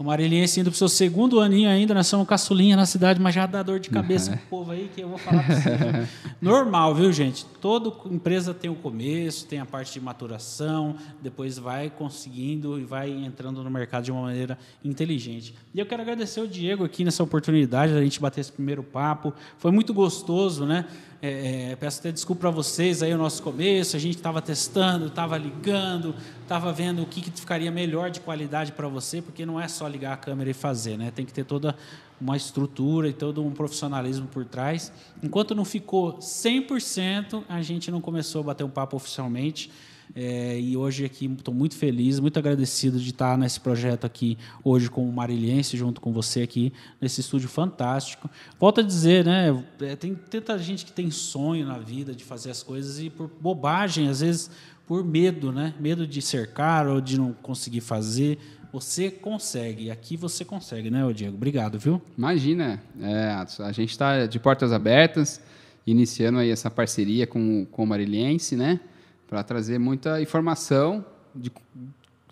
[0.01, 3.35] o Mariliense indo para o seu segundo aninho ainda, nós somos caçulinha na cidade, mas
[3.35, 4.37] já dá dor de cabeça uhum.
[4.37, 6.07] pro povo aí, que eu vou falar para você.
[6.41, 7.45] Normal, viu, gente?
[7.61, 13.11] Toda empresa tem o começo, tem a parte de maturação, depois vai conseguindo e vai
[13.11, 15.53] entrando no mercado de uma maneira inteligente.
[15.71, 19.31] E eu quero agradecer o Diego aqui nessa oportunidade da gente bater esse primeiro papo.
[19.59, 20.87] Foi muito gostoso, né?
[21.21, 25.05] É, é, peço até desculpa para vocês aí o nosso começo, a gente estava testando,
[25.05, 26.15] estava ligando,
[26.51, 29.87] estava vendo o que, que ficaria melhor de qualidade para você, porque não é só
[29.87, 31.09] ligar a câmera e fazer, né?
[31.09, 31.73] Tem que ter toda
[32.19, 34.91] uma estrutura e todo um profissionalismo por trás.
[35.23, 39.71] Enquanto não ficou 100%, a gente não começou a bater um papo oficialmente.
[40.13, 44.89] É, e hoje aqui estou muito feliz, muito agradecido de estar nesse projeto aqui hoje
[44.89, 48.29] com o Mariliense, junto com você aqui, nesse estúdio fantástico.
[48.59, 49.63] Volto a dizer, né?
[49.79, 53.31] É, tem tanta gente que tem sonho na vida de fazer as coisas e por
[53.39, 54.51] bobagem, às vezes
[54.91, 55.73] por medo, né?
[55.79, 58.37] Medo de ser caro ou de não conseguir fazer.
[58.73, 61.37] Você consegue, aqui você consegue, né, Diego?
[61.37, 62.01] Obrigado, viu?
[62.17, 65.39] Imagina, é, a gente está de portas abertas,
[65.87, 68.81] iniciando aí essa parceria com, com o Mariliense, né?
[69.29, 71.49] para trazer muita informação de,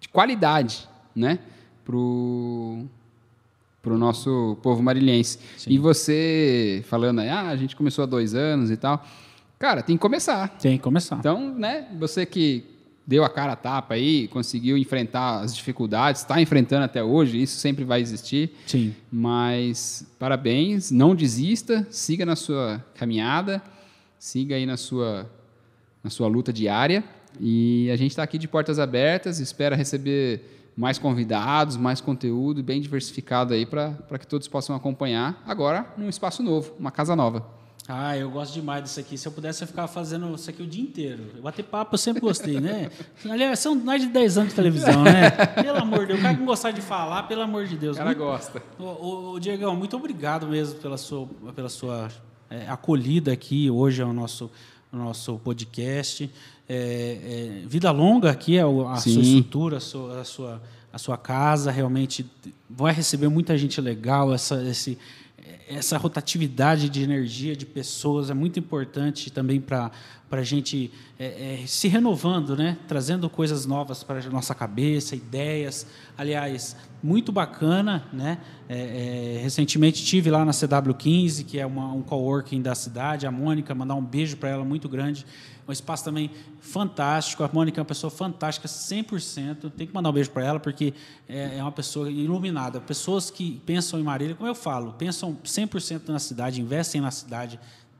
[0.01, 0.85] de qualidade
[1.15, 1.39] né,
[1.85, 2.89] para o
[3.85, 5.39] nosso povo marilhense.
[5.57, 5.71] Sim.
[5.71, 9.01] E você falando aí, ah, a gente começou há dois anos e tal.
[9.59, 10.47] Cara, tem que começar.
[10.57, 11.17] Tem que começar.
[11.17, 12.63] Então, né, você que
[13.05, 17.59] deu a cara a tapa aí, conseguiu enfrentar as dificuldades, está enfrentando até hoje, isso
[17.59, 18.55] sempre vai existir.
[18.65, 18.95] Sim.
[19.11, 23.61] Mas parabéns, não desista, siga na sua caminhada,
[24.17, 25.29] siga aí na sua
[26.01, 27.03] na sua luta diária.
[27.39, 32.79] E a gente está aqui de portas abertas, espera receber mais convidados, mais conteúdo bem
[32.79, 37.58] diversificado aí para que todos possam acompanhar agora num espaço novo, uma casa nova.
[37.91, 39.17] Ah, eu gosto demais disso aqui.
[39.17, 41.23] Se eu pudesse, eu ficava fazendo isso aqui o dia inteiro.
[41.41, 42.91] Bater papo eu sempre gostei, né?
[43.27, 45.31] Aliás, são mais de 10 anos de televisão, né?
[45.31, 46.19] Pelo amor de Deus.
[46.19, 47.95] O cara que gostar de falar, pelo amor de Deus.
[47.95, 48.19] O cara muito...
[48.19, 48.61] gosta.
[48.77, 52.09] O, o, Diegão, muito obrigado mesmo pela sua, pela sua
[52.47, 54.51] é, acolhida aqui hoje ao nosso
[54.91, 56.29] no nosso podcast.
[56.67, 60.61] É, é, vida longa aqui é a sua estrutura, a sua, a sua,
[60.93, 61.71] a sua casa.
[61.71, 62.25] Realmente
[62.69, 64.33] vai receber muita gente legal.
[64.33, 64.97] Essa, esse,
[65.67, 69.91] essa rotatividade de energia de pessoas é muito importante também para
[70.31, 72.77] a gente é, é, se renovando, né?
[72.87, 75.87] trazendo coisas novas para a nossa cabeça, ideias.
[76.17, 78.05] Aliás, muito bacana.
[78.13, 78.37] Né?
[78.67, 83.31] É, é recentemente tive lá na CW15, que é uma, um coworking da cidade, a
[83.31, 85.25] Mônica, mandar um beijo para ela muito grande
[85.69, 87.43] um espaço também fantástico.
[87.43, 89.71] A Mônica é uma pessoa fantástica, 100%.
[89.71, 90.93] Tem que mandar um beijo para ela, porque
[91.27, 92.81] é, é uma pessoa iluminada.
[92.81, 97.59] Pessoas que pensam em Marília, como eu falo, pensam 100% na cidade, investem na cidade,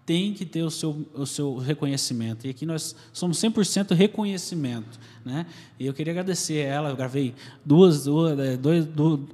[0.10, 2.48] tem que ter o seu, o seu reconhecimento.
[2.48, 5.00] E aqui nós somos 100% reconhecimento.
[5.24, 5.46] Né?
[5.80, 8.88] E eu queria agradecer a ela, eu gravei duas, duas, é, duas,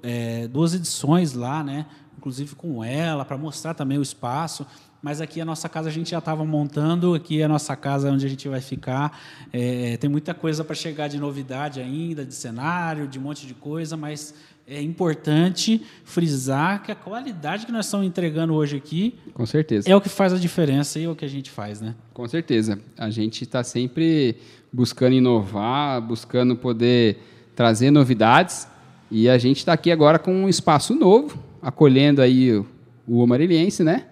[0.03, 1.85] é, duas edições lá, né?
[2.17, 4.67] inclusive com ela, para mostrar também o espaço
[5.05, 8.09] mas aqui a nossa casa a gente já estava montando, aqui é a nossa casa
[8.09, 9.15] onde a gente vai ficar.
[9.53, 13.53] É, tem muita coisa para chegar de novidade ainda, de cenário, de um monte de
[13.53, 14.33] coisa, mas
[14.67, 19.95] é importante frisar que a qualidade que nós estamos entregando hoje aqui com certeza é
[19.95, 21.93] o que faz a diferença e é o que a gente faz, né?
[22.13, 22.79] Com certeza.
[22.97, 24.37] A gente está sempre
[24.73, 27.19] buscando inovar, buscando poder
[27.55, 28.67] trazer novidades
[29.11, 32.65] e a gente está aqui agora com um espaço novo, acolhendo aí o,
[33.07, 34.05] o né?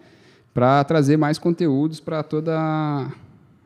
[0.54, 3.12] para trazer mais conteúdos para toda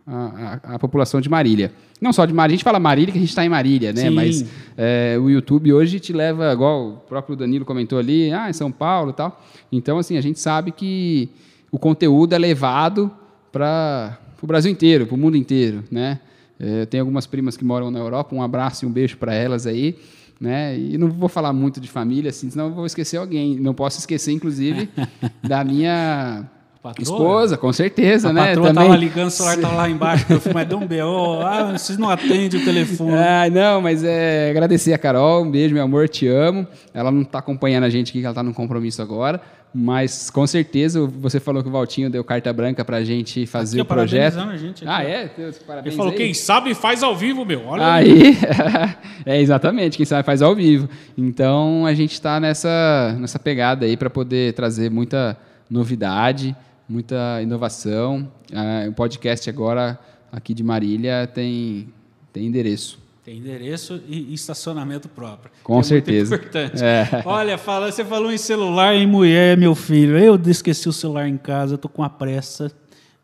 [0.07, 1.73] a, a, a, população de Marília.
[1.99, 4.03] Não só de Marília, a gente fala Marília que a gente está em Marília, né?
[4.03, 4.09] Sim.
[4.11, 4.45] Mas
[4.77, 8.71] é, o YouTube hoje te leva, igual o próprio Danilo comentou ali, ah, em São
[8.71, 9.43] Paulo e tal.
[9.69, 11.29] Então, assim, a gente sabe que
[11.69, 13.11] o conteúdo é levado
[13.51, 16.19] para o Brasil inteiro, para o mundo inteiro, né?
[16.59, 19.67] É, tem algumas primas que moram na Europa, um abraço e um beijo para elas
[19.67, 19.97] aí.
[20.39, 20.77] Né?
[20.77, 23.55] E não vou falar muito de família, assim, senão eu vou esquecer alguém.
[23.59, 24.87] Não posso esquecer, inclusive,
[25.43, 26.47] da minha
[26.87, 27.03] Patroa?
[27.03, 28.41] Esposa, com certeza, a né?
[28.41, 28.83] A patroa Também...
[28.85, 31.97] tava ligando, o celular tava lá embaixo, eu falei, mas deu um B.O., ah, vocês
[31.97, 33.17] não atendem o telefone.
[33.27, 36.65] Ah, não, mas é agradecer a Carol, um beijo, meu amor, te amo.
[36.93, 39.41] Ela não está acompanhando a gente aqui, que ela está num compromisso agora,
[39.73, 43.81] Mas com certeza você falou que o Valtinho deu carta branca para a gente fazer
[43.81, 44.39] Aqui, o projeto.
[44.39, 45.29] A gente aqui, ah, é?
[45.35, 46.17] Deus, parabéns Ele falou, aí.
[46.17, 47.65] quem sabe faz ao vivo, meu.
[47.65, 48.37] Olha Aí,
[49.25, 50.89] é exatamente, quem sabe faz ao vivo.
[51.17, 55.37] Então a gente está nessa, nessa pegada aí para poder trazer muita
[55.69, 56.55] novidade,
[56.87, 58.31] muita inovação.
[58.53, 59.99] Ah, o podcast agora
[60.31, 61.89] aqui de Marília tem,
[62.33, 62.99] tem endereço.
[63.23, 65.51] Tem endereço e estacionamento próprio.
[65.61, 66.35] Com é muito certeza.
[66.35, 66.81] importante.
[66.81, 67.21] É.
[67.25, 70.17] Olha, fala, você falou em celular, em mulher, meu filho.
[70.17, 72.71] Eu esqueci o celular em casa, tô com a pressa.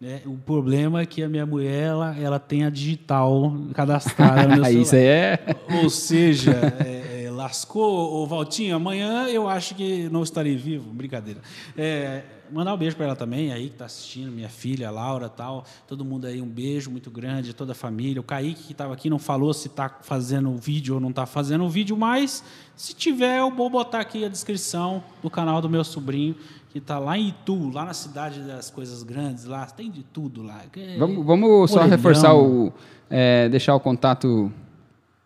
[0.01, 0.19] né?
[0.25, 4.65] O problema é que a minha mulher ela, ela tem a digital cadastrada no meu
[4.65, 4.81] celular.
[4.81, 5.39] Isso aí é.
[5.81, 6.51] Ou seja,
[6.85, 7.02] é,
[7.43, 8.75] lascou o Valtinho.
[8.75, 10.91] Amanhã eu acho que não estarei vivo.
[10.91, 11.41] Brincadeira.
[11.77, 15.65] É, mandar um beijo para ela também, aí que está assistindo, minha filha, Laura tal.
[15.87, 18.21] Todo mundo aí, um beijo muito grande, toda a família.
[18.21, 21.25] O Kaique, que estava aqui, não falou se está fazendo o vídeo ou não está
[21.25, 22.43] fazendo o vídeo, mas
[22.75, 26.35] se tiver, eu vou botar aqui a descrição do canal do meu sobrinho,
[26.69, 30.41] que está lá em Itu, lá na cidade das coisas grandes, lá tem de tudo
[30.41, 30.61] lá.
[30.75, 32.71] É, Vamos, vamos só reforçar o.
[33.09, 34.51] é, deixar o contato.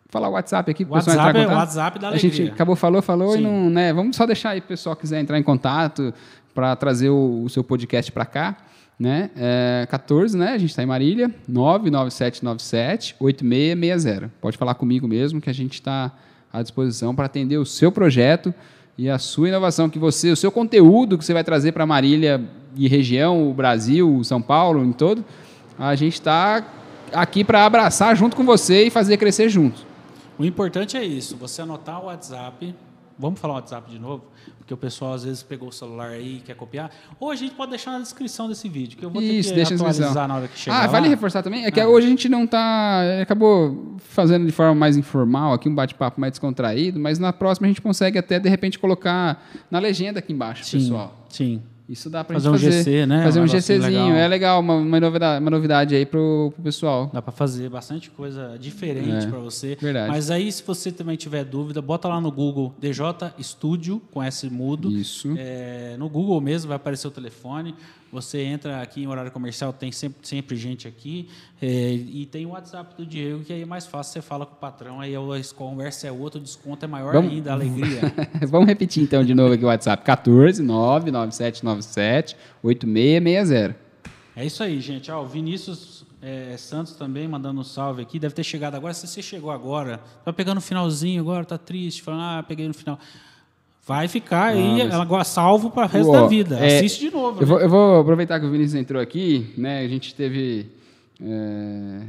[0.08, 1.66] Falar o WhatsApp aqui o pessoal entrar WhatsApp em é o contato.
[1.66, 2.52] WhatsApp da A gente alegria.
[2.52, 3.38] acabou, falou, falou Sim.
[3.38, 3.70] e não.
[3.70, 6.14] Né, vamos só deixar aí o pessoal que quiser entrar em contato
[6.54, 8.56] para trazer o, o seu podcast para cá.
[8.98, 9.30] Né?
[9.36, 10.54] É, 14, né?
[10.54, 14.32] A gente está em Marília, 99797 8660.
[14.40, 16.10] Pode falar comigo mesmo que a gente está
[16.52, 18.52] à disposição para atender o seu projeto
[18.96, 22.42] e a sua inovação que você, o seu conteúdo que você vai trazer para Marília
[22.74, 25.24] e região, o Brasil, o São Paulo, em todo.
[25.78, 26.64] A gente está
[27.12, 29.86] aqui para abraçar junto com você e fazer crescer junto.
[30.38, 32.74] O importante é isso, você anotar o WhatsApp.
[33.20, 34.22] Vamos falar o WhatsApp de novo?
[34.58, 36.88] Porque o pessoal às vezes pegou o celular aí e quer copiar.
[37.18, 39.74] Ou a gente pode deixar na descrição desse vídeo, que eu vou Isso, ter que
[39.74, 40.86] atualizar na hora que chegar Ah, lá.
[40.86, 41.64] vale reforçar também?
[41.64, 41.88] É que Ah.
[41.88, 43.00] hoje a gente não está.
[43.20, 47.68] Acabou fazendo de forma mais informal, aqui um bate-papo mais descontraído, mas na próxima a
[47.70, 51.26] gente consegue até, de repente, colocar na legenda aqui embaixo, Sim, pessoal.
[51.28, 51.60] sim.
[51.88, 52.82] Isso dá pra Fazer gente um fazer.
[52.84, 53.22] GC, né?
[53.24, 53.80] Fazer Um um, GCzinho.
[53.82, 54.10] legal.
[54.12, 57.10] É legal, uma, uma novidade, uma novidade aí pro, pro pessoal.
[57.12, 59.76] Dá para fazer bastante coisa diferente É, para você.
[59.80, 60.08] verdade.
[60.10, 63.04] Mas aí, se você também tiver dúvida, bota lá no Google DJ
[63.42, 64.90] Studio com S mudo.
[64.90, 65.32] Isso.
[65.38, 67.74] É, no Google mesmo vai aparecer o telefone.
[68.10, 71.28] Você entra aqui em horário comercial, tem sempre, sempre gente aqui.
[71.60, 74.54] É, e tem o WhatsApp do Diego, que aí é mais fácil, você fala com
[74.54, 75.20] o patrão, aí a
[75.54, 78.00] conversa é outra, o desconto é maior Vamos- ainda, a alegria.
[78.48, 83.76] Vamos repetir então de novo aqui o WhatsApp: 14 99797 8660.
[84.34, 85.10] É isso aí, gente.
[85.10, 88.18] Ó, o Vinícius é, Santos também mandando um salve aqui.
[88.18, 88.94] Deve ter chegado agora.
[88.94, 92.74] Se você chegou agora, tá pegando o finalzinho agora, tá triste, falando, ah, peguei no
[92.74, 92.98] final.
[93.88, 96.58] Vai ficar aí, mas- agora salvo para o resto Ó, da vida.
[96.58, 97.38] é, Assiste de novo.
[97.38, 97.46] Eu né?
[97.46, 99.80] vou, eu vou aproveitar que o Vinícius entrou aqui, né?
[99.80, 100.66] A gente teve
[101.24, 102.00] é,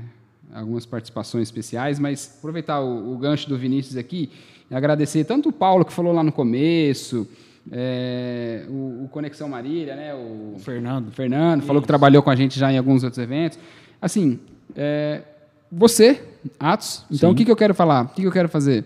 [0.53, 4.29] algumas participações especiais, mas aproveitar o, o gancho do Vinícius aqui
[4.69, 7.25] e agradecer tanto o Paulo que falou lá no começo,
[7.71, 10.13] é, o, o Conexão Marília, né?
[10.13, 11.07] O, O Fernando.
[11.07, 13.57] o Fernando falou que trabalhou com a gente já em alguns outros eventos.
[14.01, 14.37] Assim,
[14.75, 15.21] é,
[15.71, 16.21] você,
[16.59, 17.05] Atos.
[17.11, 17.33] Então, Sim.
[17.33, 18.03] o que, que eu quero falar?
[18.05, 18.83] O que, que eu quero fazer?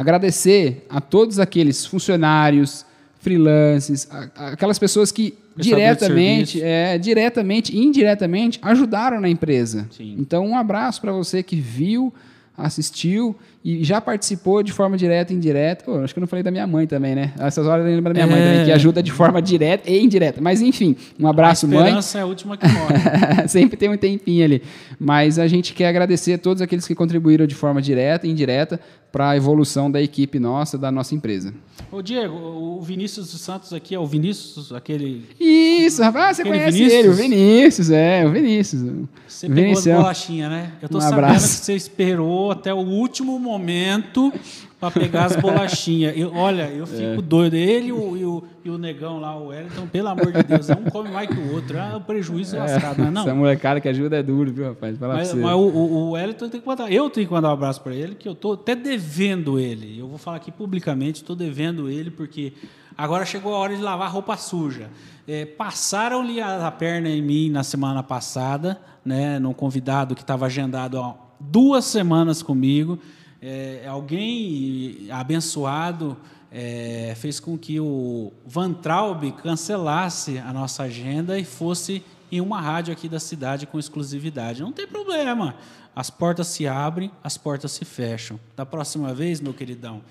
[0.00, 2.86] Agradecer a todos aqueles funcionários,
[3.20, 9.86] freelances, a- a- aquelas pessoas que diretamente, é, diretamente e indiretamente ajudaram na empresa.
[9.90, 10.16] Sim.
[10.18, 12.12] Então, um abraço para você que viu,
[12.56, 15.84] assistiu e já participou de forma direta e indireta.
[15.84, 17.32] Pô, acho que eu não falei da minha mãe também, né?
[17.38, 18.50] Essas horas eu lembro da minha mãe É.
[18.52, 20.40] também, que ajuda de forma direta e indireta.
[20.42, 21.78] Mas, enfim, um abraço, a mãe.
[21.78, 23.48] esperança é a última que morre.
[23.48, 24.62] Sempre tem um tempinho ali.
[24.98, 28.78] Mas a gente quer agradecer a todos aqueles que contribuíram de forma direta e indireta
[29.12, 31.52] para a evolução da equipe nossa, da nossa empresa.
[31.90, 35.24] Ô, Diego, o Vinícius dos Santos aqui é o Vinícius, aquele.
[35.40, 36.98] Isso, rapaz, você conhece Vinícius?
[37.00, 38.82] ele, o Vinícius, é, o Vinícius.
[39.26, 40.00] Você pegou as Vinicião.
[40.00, 40.72] bolachinhas, né?
[40.80, 41.58] Eu tô Um sabendo abraço.
[41.60, 44.32] que você esperou até o último momento
[44.80, 46.16] para pegar as bolachinhas.
[46.16, 47.22] Eu- olha, eu fico É.
[47.22, 47.54] doido.
[47.54, 50.70] Ele e o, e, o, e o negão lá, o Wellington, pelo amor de Deus,
[50.70, 51.76] é um come mais que o outro.
[51.76, 53.22] É um prejuízo lascado, não é não?
[53.22, 54.96] Essa molecada que ajuda é duro, viu, rapaz?
[54.96, 56.90] Fala Mas, mas o, o, o Wellington tem que mandar.
[56.90, 59.98] Eu tenho que mandar um abraço para ele, que eu tô até devendo ele.
[59.98, 62.54] Eu vou falar aqui publicamente, estou devendo ele, porque
[62.96, 64.88] agora chegou a hora de lavar roupa suja.
[65.28, 70.46] É, Passaram-lhe a, a perna em mim na semana passada, né, num convidado que estava
[70.46, 72.98] agendado há duas semanas comigo.
[73.42, 76.16] É, alguém abençoado
[76.52, 82.60] é, fez com que o Van Traub cancelasse a nossa agenda e fosse em uma
[82.60, 84.62] rádio aqui da cidade com exclusividade.
[84.62, 85.54] Não tem problema.
[85.94, 88.38] As portas se abrem, as portas se fecham.
[88.56, 90.02] Da próxima vez, meu queridão,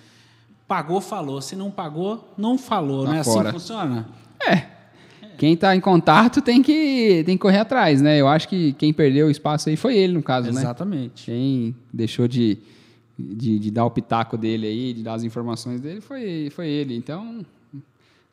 [0.67, 1.41] pagou, falou.
[1.41, 3.03] Se não pagou, não falou.
[3.03, 3.53] Tá não é assim fora.
[3.53, 4.07] que funciona?
[5.37, 8.19] Quem está em contato tem que, tem que correr atrás, né?
[8.19, 10.59] Eu acho que quem perdeu o espaço aí foi ele, no caso, né?
[10.59, 11.25] Exatamente.
[11.25, 12.57] Quem deixou de,
[13.19, 16.95] de, de dar o pitaco dele aí, de dar as informações dele, foi, foi ele.
[16.95, 17.45] Então,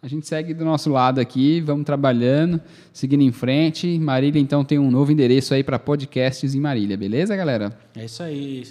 [0.02, 2.60] A gente segue do nosso lado aqui, vamos trabalhando,
[2.92, 3.98] seguindo em frente.
[3.98, 7.76] Marília, então, tem um novo endereço aí para podcasts em Marília, beleza, galera?
[7.94, 8.62] É isso aí.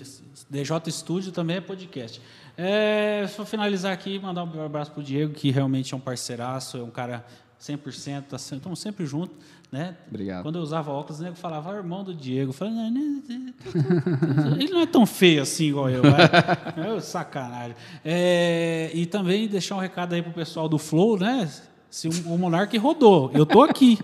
[0.49, 2.21] DJ Studio também é podcast.
[2.57, 6.83] É, só finalizar aqui, mandar um abraço pro Diego, que realmente é um parceiraço, é
[6.83, 7.25] um cara
[7.59, 9.35] 100%, tá, estamos sempre juntos.
[9.71, 9.95] Né?
[10.07, 10.43] Obrigado.
[10.43, 12.53] Quando eu usava óculos, o nego falava, ah, irmão do Diego.
[12.59, 16.03] Eu não, não, ele não é tão feio assim igual eu.
[16.05, 17.75] é sacanagem.
[18.03, 21.49] É, e também deixar um recado aí pro pessoal do Flow, né?
[21.89, 23.97] Se o, o Monark rodou, eu tô aqui,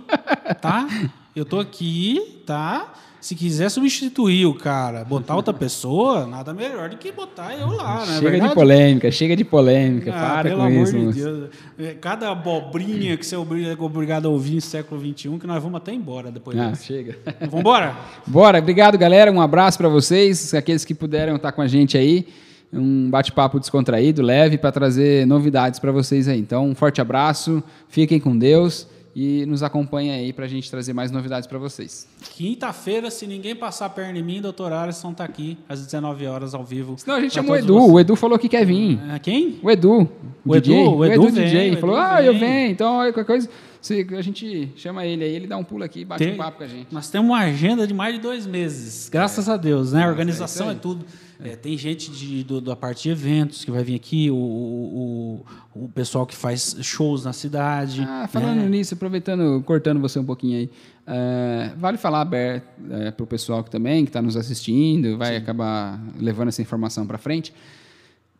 [0.61, 0.87] tá?
[1.35, 2.93] Eu tô aqui, tá?
[3.21, 8.03] Se quiser substituir o cara, botar outra pessoa, nada melhor do que botar eu lá,
[8.03, 8.19] né?
[8.19, 10.97] Chega de polêmica, chega de polêmica, ah, para pelo com amor isso.
[10.97, 11.49] De Deus.
[11.77, 15.77] É, cada abobrinha que você é obrigado a ouvir em século XXI, que nós vamos
[15.77, 17.15] até embora depois ah, chega.
[17.41, 17.95] Vamos embora?
[18.25, 18.57] Bora.
[18.57, 19.31] Obrigado, galera.
[19.31, 22.27] Um abraço para vocês, aqueles que puderam estar com a gente aí.
[22.73, 26.39] Um bate-papo descontraído, leve, para trazer novidades para vocês aí.
[26.39, 30.93] Então, um forte abraço, fiquem com Deus e nos acompanha aí para a gente trazer
[30.93, 32.07] mais novidades para vocês.
[32.35, 36.53] Quinta-feira, se ninguém passar a perna em mim, doutor Alisson está aqui às 19 horas
[36.53, 36.95] ao vivo.
[37.05, 37.73] Não, a gente chamou o Edu.
[37.73, 37.91] Vocês.
[37.91, 38.99] O Edu falou que quer vir.
[39.13, 39.59] É, quem?
[39.61, 40.09] O Edu.
[40.45, 40.75] O, o Edu, DJ.
[40.75, 41.69] O Edu, o Edu vem, DJ.
[41.69, 42.05] O Edu falou, vem.
[42.05, 42.71] ah, eu venho.
[42.71, 43.49] Então, qualquer coisa,
[43.81, 46.59] se a gente chama ele aí, ele dá um pulo aqui, bate Tem, um papo
[46.59, 46.87] com a gente.
[46.91, 49.51] Nós temos uma agenda de mais de dois meses, graças é.
[49.51, 50.03] a Deus, né?
[50.03, 51.05] A organização é, é tudo.
[51.43, 55.45] É, tem gente de, do, da parte de eventos que vai vir aqui, o, o,
[55.73, 58.05] o pessoal que faz shows na cidade.
[58.07, 58.69] Ah, falando né?
[58.69, 60.65] nisso, aproveitando, cortando você um pouquinho aí,
[61.07, 65.31] uh, vale falar aberto é, para o pessoal que também que está nos assistindo, vai
[65.31, 65.37] Sim.
[65.37, 67.51] acabar levando essa informação para frente.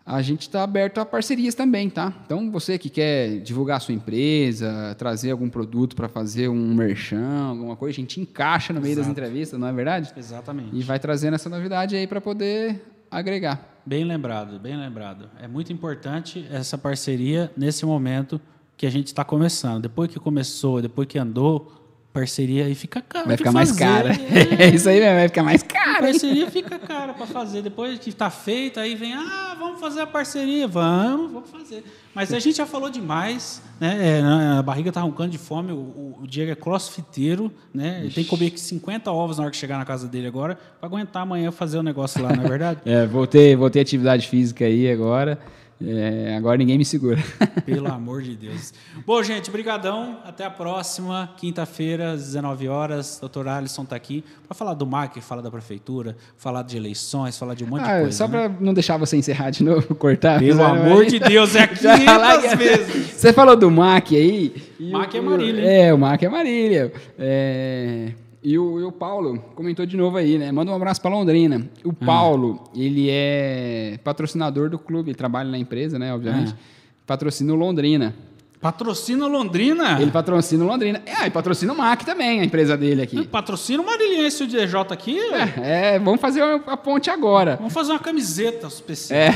[0.05, 2.13] A gente está aberto a parcerias também, tá?
[2.25, 7.49] Então, você que quer divulgar a sua empresa, trazer algum produto para fazer um merchan,
[7.49, 9.07] alguma coisa, a gente encaixa no meio Exato.
[9.07, 10.11] das entrevistas, não é verdade?
[10.17, 10.69] Exatamente.
[10.73, 13.71] E vai trazendo essa novidade aí para poder agregar.
[13.85, 15.29] Bem lembrado, bem lembrado.
[15.39, 18.39] É muito importante essa parceria nesse momento
[18.77, 19.83] que a gente está começando.
[19.83, 21.71] Depois que começou, depois que andou,
[22.13, 23.25] parceria aí fica cara.
[23.25, 24.11] Vai ficar mais cara.
[24.59, 24.69] É.
[24.73, 25.80] isso aí mesmo, vai ficar mais cara.
[25.97, 27.61] A parceria fica cara para fazer.
[27.61, 30.67] Depois que está feita, aí vem, ah, vamos fazer a parceria.
[30.67, 31.83] Vamos, vamos fazer.
[32.13, 34.19] Mas a gente já falou demais, né?
[34.19, 35.71] É, a barriga está roncando de fome.
[35.71, 38.01] O, o, Diego é crossfiteiro, né?
[38.01, 40.87] Ele tem que comer 50 ovos na hora que chegar na casa dele agora para
[40.87, 42.81] aguentar amanhã fazer o negócio lá, não é verdade?
[42.85, 45.39] é, voltei, voltei atividade física aí agora.
[45.83, 47.17] É, agora ninguém me segura.
[47.65, 48.73] Pelo amor de Deus.
[49.05, 50.19] Bom, gente, brigadão.
[50.23, 53.17] Até a próxima, quinta-feira, às 19 horas.
[53.19, 57.55] Doutor Alisson está aqui para falar do MAC, falar da prefeitura, falar de eleições, falar
[57.55, 58.17] de um monte ah, de coisa.
[58.17, 58.49] Só né?
[58.49, 60.39] para não deixar você encerrar de novo, cortar.
[60.39, 63.11] Pelo amor de Deus, é 500 vezes.
[63.13, 64.53] Você falou do MAC aí.
[64.79, 65.61] MAC é Marília.
[65.65, 66.93] É, o MAC é Marília.
[67.17, 68.11] É...
[68.43, 70.51] E o, e o, Paulo comentou de novo aí, né?
[70.51, 71.69] Manda um abraço para Londrina.
[71.85, 72.05] O ah.
[72.05, 76.13] Paulo, ele é patrocinador do clube, ele trabalha na empresa, né?
[76.13, 76.53] Obviamente.
[76.53, 76.81] Ah.
[77.05, 78.15] Patrocina o Londrina.
[78.61, 79.99] Patrocina Londrina?
[79.99, 81.01] Ele patrocina Londrina.
[81.03, 83.25] É, e patrocina o MAC também, a empresa dele aqui.
[83.25, 85.19] Patrocina o Marilhense o DJ aqui?
[85.19, 87.55] É, é, vamos fazer a ponte agora.
[87.55, 89.19] Vamos fazer uma camiseta especial.
[89.19, 89.31] É.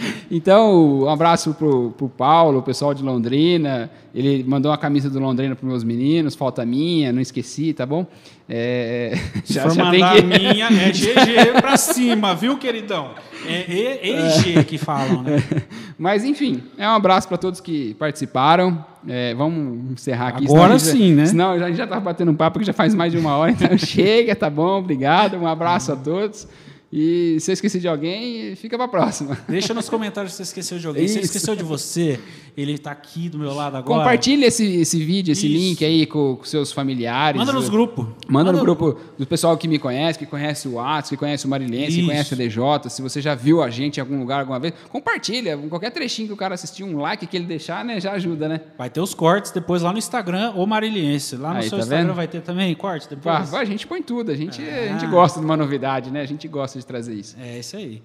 [0.28, 3.88] Então, um abraço pro, pro Paulo, o pessoal de Londrina.
[4.12, 8.04] Ele mandou uma camisa do Londrina para meus meninos, falta minha, não esqueci, tá bom?
[8.48, 10.22] É, já, for já mandar que...
[10.22, 13.10] minha, é GG para cima, viu, queridão?
[13.44, 15.42] É EG que falam, né?
[15.98, 18.84] Mas, enfim, é um abraço para todos que participaram.
[19.08, 20.44] É, vamos encerrar aqui.
[20.44, 21.26] Agora sim, já, né?
[21.26, 23.50] Senão a gente já estava batendo um papo que já faz mais de uma hora.
[23.50, 24.78] Então chega, tá bom?
[24.78, 25.36] Obrigado.
[25.36, 26.46] Um abraço a todos.
[26.92, 29.36] E se eu esqueci de alguém, fica para próxima.
[29.48, 31.04] Deixa nos comentários se você esqueceu de alguém.
[31.04, 31.14] Isso.
[31.14, 32.20] Se você esqueceu de você,
[32.56, 33.98] ele está aqui do meu lado agora.
[33.98, 35.56] Compartilhe esse, esse vídeo, esse Isso.
[35.56, 37.38] link aí com, com, seus familiares.
[37.38, 38.06] Manda nos grupos.
[38.28, 41.44] Manda, Manda, no grupo do pessoal que me conhece, que conhece o Atos, que conhece
[41.44, 42.88] o Marilense, que conhece o DJ.
[42.88, 45.58] Se você já viu a gente em algum lugar alguma vez, compartilha.
[45.58, 48.60] Qualquer trechinho que o cara assistir, um like que ele deixar, né, já ajuda, né?
[48.78, 51.36] Vai ter os cortes depois lá no Instagram ou Mariliense.
[51.36, 52.14] Lá no aí, seu tá Instagram vendo?
[52.14, 53.52] vai ter também cortes depois?
[53.52, 54.30] Ah, a gente põe tudo.
[54.30, 54.94] A gente, ah.
[54.94, 56.20] a gente gosta de uma novidade, né?
[56.20, 57.36] A gente gosta de trazer isso.
[57.38, 58.02] É isso aí.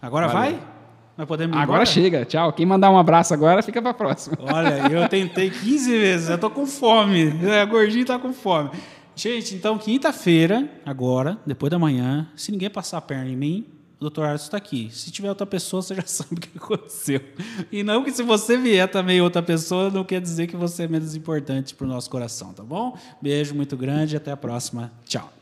[0.00, 0.52] Agora Valeu.
[0.52, 0.62] vai?
[1.16, 1.86] Nós podemos Agora embora?
[1.86, 2.52] chega, tchau.
[2.52, 4.36] Quem mandar um abraço agora, fica para próxima.
[4.52, 7.32] Olha, eu tentei 15 vezes, eu tô com fome.
[7.60, 8.70] A gordinha tá com fome.
[9.16, 13.66] Gente, então quinta-feira, agora, depois da manhã, se ninguém passar a perna em mim,
[13.98, 14.90] o doutor Arthur está aqui.
[14.92, 17.20] Se tiver outra pessoa, você já sabe o que aconteceu.
[17.72, 20.88] E não que se você vier também outra pessoa, não quer dizer que você é
[20.88, 22.96] menos importante para o nosso coração, tá bom?
[23.20, 24.92] Beijo muito grande, até a próxima.
[25.04, 25.32] Tchau.